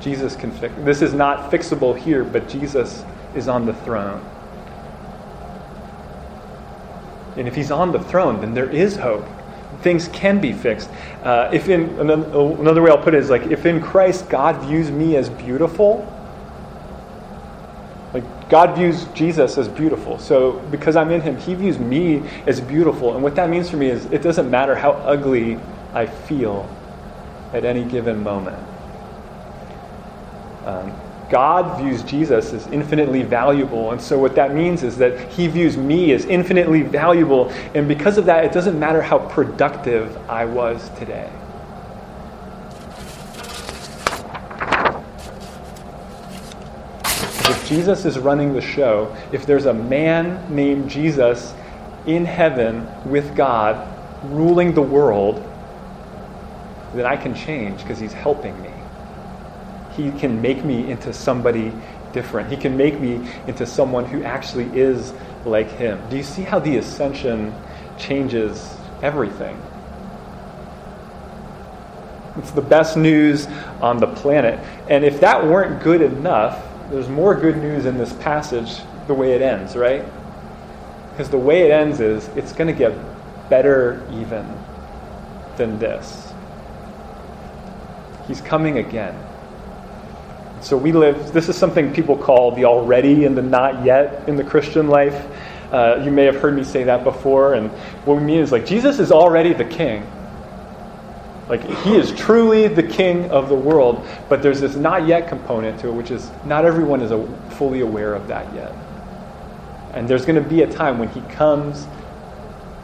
Jesus 0.00 0.34
can 0.34 0.50
fix 0.50 0.74
this 0.78 1.00
is 1.00 1.14
not 1.14 1.50
fixable 1.50 1.96
here, 1.96 2.24
but 2.24 2.48
Jesus 2.48 3.04
is 3.34 3.48
on 3.48 3.66
the 3.66 3.72
throne. 3.72 4.24
And 7.36 7.48
if 7.48 7.54
he's 7.54 7.70
on 7.70 7.92
the 7.92 8.00
throne, 8.00 8.40
then 8.40 8.52
there 8.52 8.68
is 8.68 8.96
hope 8.96 9.24
things 9.82 10.08
can 10.08 10.40
be 10.40 10.52
fixed. 10.52 10.88
Uh, 11.22 11.50
if 11.52 11.68
in 11.68 11.98
another 11.98 12.82
way 12.82 12.90
I'll 12.90 13.02
put 13.02 13.14
it 13.14 13.20
is 13.20 13.30
like 13.30 13.42
if 13.42 13.66
in 13.66 13.80
Christ 13.80 14.28
God 14.28 14.62
views 14.66 14.90
me 14.90 15.16
as 15.16 15.28
beautiful, 15.28 16.06
like 18.14 18.48
God 18.48 18.76
views 18.76 19.04
Jesus 19.14 19.58
as 19.58 19.68
beautiful. 19.68 20.18
So 20.18 20.52
because 20.70 20.96
I'm 20.96 21.10
in 21.10 21.20
Him, 21.20 21.36
He 21.36 21.54
views 21.54 21.78
me 21.78 22.22
as 22.46 22.60
beautiful. 22.60 23.14
And 23.14 23.22
what 23.22 23.34
that 23.36 23.48
means 23.50 23.70
for 23.70 23.76
me 23.76 23.88
is 23.88 24.06
it 24.06 24.22
doesn't 24.22 24.50
matter 24.50 24.74
how 24.74 24.92
ugly 24.92 25.58
I 25.92 26.06
feel 26.06 26.68
at 27.52 27.64
any 27.64 27.84
given 27.84 28.22
moment. 28.22 28.58
Um, 30.64 30.92
God 31.32 31.80
views 31.80 32.02
Jesus 32.02 32.52
as 32.52 32.66
infinitely 32.66 33.22
valuable. 33.22 33.92
And 33.92 34.00
so, 34.00 34.18
what 34.18 34.34
that 34.34 34.54
means 34.54 34.82
is 34.82 34.98
that 34.98 35.32
He 35.32 35.46
views 35.46 35.78
me 35.78 36.12
as 36.12 36.26
infinitely 36.26 36.82
valuable. 36.82 37.48
And 37.74 37.88
because 37.88 38.18
of 38.18 38.26
that, 38.26 38.44
it 38.44 38.52
doesn't 38.52 38.78
matter 38.78 39.00
how 39.00 39.18
productive 39.18 40.14
I 40.28 40.44
was 40.44 40.90
today. 40.98 41.32
If 47.48 47.66
Jesus 47.66 48.04
is 48.04 48.18
running 48.18 48.52
the 48.52 48.60
show, 48.60 49.16
if 49.32 49.46
there's 49.46 49.64
a 49.64 49.74
man 49.74 50.54
named 50.54 50.90
Jesus 50.90 51.54
in 52.04 52.26
heaven 52.26 52.86
with 53.10 53.34
God 53.34 53.88
ruling 54.24 54.74
the 54.74 54.82
world, 54.82 55.42
then 56.92 57.06
I 57.06 57.16
can 57.16 57.34
change 57.34 57.80
because 57.80 57.98
He's 57.98 58.12
helping 58.12 58.60
me. 58.60 58.81
He 59.96 60.10
can 60.12 60.40
make 60.40 60.64
me 60.64 60.90
into 60.90 61.12
somebody 61.12 61.72
different. 62.12 62.50
He 62.50 62.56
can 62.56 62.76
make 62.76 63.00
me 63.00 63.28
into 63.46 63.66
someone 63.66 64.04
who 64.04 64.22
actually 64.22 64.66
is 64.78 65.12
like 65.44 65.70
Him. 65.70 66.00
Do 66.08 66.16
you 66.16 66.22
see 66.22 66.42
how 66.42 66.58
the 66.58 66.76
ascension 66.76 67.54
changes 67.98 68.76
everything? 69.02 69.60
It's 72.36 72.50
the 72.52 72.62
best 72.62 72.96
news 72.96 73.46
on 73.80 73.98
the 73.98 74.06
planet. 74.06 74.58
And 74.88 75.04
if 75.04 75.20
that 75.20 75.44
weren't 75.44 75.82
good 75.82 76.00
enough, 76.00 76.64
there's 76.90 77.08
more 77.08 77.34
good 77.34 77.58
news 77.58 77.86
in 77.86 77.98
this 77.98 78.12
passage 78.14 78.80
the 79.06 79.14
way 79.14 79.32
it 79.32 79.42
ends, 79.42 79.76
right? 79.76 80.04
Because 81.10 81.28
the 81.28 81.38
way 81.38 81.62
it 81.62 81.70
ends 81.70 82.00
is 82.00 82.28
it's 82.28 82.52
going 82.52 82.68
to 82.68 82.78
get 82.78 82.94
better 83.50 84.02
even 84.12 84.46
than 85.56 85.78
this. 85.78 86.32
He's 88.26 88.40
coming 88.40 88.78
again. 88.78 89.14
So 90.62 90.76
we 90.76 90.92
live, 90.92 91.32
this 91.32 91.48
is 91.48 91.56
something 91.56 91.92
people 91.92 92.16
call 92.16 92.52
the 92.52 92.66
already 92.66 93.24
and 93.24 93.36
the 93.36 93.42
not 93.42 93.84
yet 93.84 94.28
in 94.28 94.36
the 94.36 94.44
Christian 94.44 94.86
life. 94.86 95.26
Uh, 95.72 96.00
you 96.04 96.12
may 96.12 96.24
have 96.24 96.36
heard 96.36 96.54
me 96.54 96.62
say 96.62 96.84
that 96.84 97.02
before. 97.02 97.54
And 97.54 97.68
what 98.04 98.18
we 98.18 98.22
mean 98.22 98.38
is 98.38 98.52
like, 98.52 98.64
Jesus 98.64 99.00
is 99.00 99.10
already 99.10 99.52
the 99.52 99.64
king. 99.64 100.06
Like, 101.48 101.64
he 101.82 101.96
is 101.96 102.12
truly 102.12 102.68
the 102.68 102.82
king 102.82 103.28
of 103.32 103.48
the 103.48 103.56
world. 103.56 104.06
But 104.28 104.40
there's 104.40 104.60
this 104.60 104.76
not 104.76 105.08
yet 105.08 105.28
component 105.28 105.80
to 105.80 105.88
it, 105.88 105.94
which 105.94 106.12
is 106.12 106.30
not 106.44 106.64
everyone 106.64 107.00
is 107.00 107.10
a, 107.10 107.26
fully 107.50 107.80
aware 107.80 108.14
of 108.14 108.28
that 108.28 108.54
yet. 108.54 108.72
And 109.94 110.08
there's 110.08 110.24
going 110.24 110.40
to 110.40 110.48
be 110.48 110.62
a 110.62 110.72
time 110.72 111.00
when 111.00 111.08
he 111.08 111.22
comes 111.22 111.88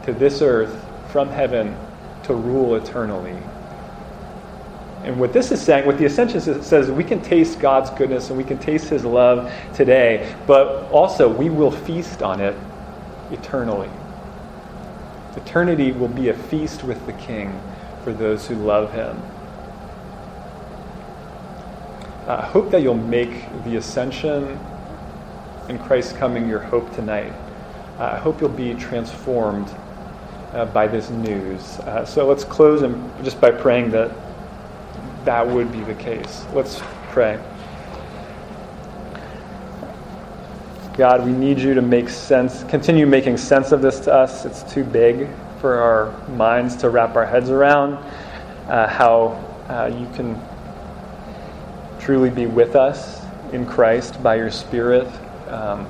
to 0.03 0.11
this 0.11 0.41
earth 0.41 0.85
from 1.11 1.29
heaven 1.29 1.77
to 2.23 2.33
rule 2.33 2.75
eternally 2.75 3.37
and 5.03 5.19
what 5.19 5.31
this 5.31 5.51
is 5.51 5.61
saying, 5.61 5.85
what 5.85 5.97
the 5.97 6.05
ascension 6.05 6.41
says, 6.61 6.91
we 6.91 7.03
can 7.03 7.21
taste 7.21 7.59
God's 7.59 7.89
goodness 7.91 8.29
and 8.29 8.37
we 8.37 8.43
can 8.43 8.57
taste 8.57 8.89
His 8.89 9.05
love 9.05 9.51
today, 9.73 10.35
but 10.45 10.91
also 10.91 11.29
we 11.29 11.49
will 11.49 11.71
feast 11.71 12.21
on 12.21 12.41
it 12.41 12.55
eternally. 13.31 13.89
Eternity 15.35 15.93
will 15.93 16.09
be 16.09 16.29
a 16.29 16.33
feast 16.33 16.83
with 16.83 17.03
the 17.05 17.13
King 17.13 17.59
for 18.03 18.11
those 18.11 18.47
who 18.47 18.55
love 18.55 18.91
Him. 18.91 19.21
I 22.27 22.41
hope 22.41 22.69
that 22.71 22.81
you'll 22.81 22.95
make 22.95 23.63
the 23.63 23.77
ascension 23.77 24.59
and 25.69 25.79
Christ's 25.79 26.13
coming 26.13 26.49
your 26.49 26.59
hope 26.59 26.93
tonight. 26.93 27.31
I 27.99 28.17
hope 28.17 28.41
you'll 28.41 28.49
be 28.49 28.73
transformed 28.73 29.69
uh, 30.53 30.65
by 30.65 30.87
this 30.87 31.09
news. 31.09 31.79
Uh, 31.79 32.05
so 32.05 32.27
let's 32.27 32.43
close 32.43 32.81
just 33.23 33.39
by 33.39 33.51
praying 33.51 33.91
that 33.91 34.11
that 35.25 35.47
would 35.47 35.71
be 35.71 35.81
the 35.81 35.95
case. 35.95 36.45
Let's 36.53 36.81
pray. 37.09 37.39
God, 40.97 41.25
we 41.25 41.31
need 41.31 41.59
you 41.59 41.73
to 41.73 41.81
make 41.81 42.09
sense, 42.09 42.63
continue 42.65 43.05
making 43.05 43.37
sense 43.37 43.71
of 43.71 43.81
this 43.81 44.01
to 44.01 44.13
us. 44.13 44.43
It's 44.45 44.63
too 44.63 44.83
big 44.83 45.29
for 45.61 45.75
our 45.75 46.27
minds 46.29 46.75
to 46.77 46.89
wrap 46.89 47.15
our 47.15 47.25
heads 47.25 47.49
around. 47.49 47.93
Uh, 48.67 48.87
how 48.87 49.41
uh, 49.69 49.87
you 49.87 50.07
can 50.15 50.39
truly 51.99 52.29
be 52.29 52.47
with 52.47 52.75
us 52.75 53.25
in 53.53 53.65
Christ 53.65 54.21
by 54.21 54.35
your 54.35 54.51
Spirit. 54.51 55.07
Um, 55.47 55.87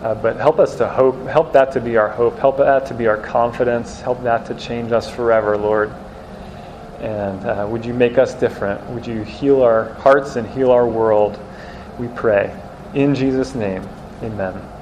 uh, 0.00 0.14
but 0.14 0.36
help 0.36 0.58
us 0.58 0.76
to 0.76 0.88
hope, 0.88 1.16
help 1.26 1.52
that 1.52 1.72
to 1.72 1.80
be 1.80 1.96
our 1.96 2.08
hope, 2.08 2.38
help 2.38 2.58
that 2.58 2.86
to 2.86 2.94
be 2.94 3.06
our 3.06 3.16
confidence, 3.16 4.00
help 4.00 4.22
that 4.22 4.46
to 4.46 4.54
change 4.54 4.92
us 4.92 5.10
forever, 5.10 5.56
Lord. 5.56 5.92
And 7.04 7.44
uh, 7.44 7.66
would 7.68 7.84
you 7.84 7.92
make 7.92 8.16
us 8.16 8.32
different? 8.32 8.82
Would 8.88 9.06
you 9.06 9.24
heal 9.24 9.62
our 9.62 9.92
hearts 9.92 10.36
and 10.36 10.48
heal 10.48 10.70
our 10.70 10.88
world? 10.88 11.38
We 11.98 12.08
pray. 12.08 12.58
In 12.94 13.14
Jesus' 13.14 13.54
name, 13.54 13.86
amen. 14.22 14.73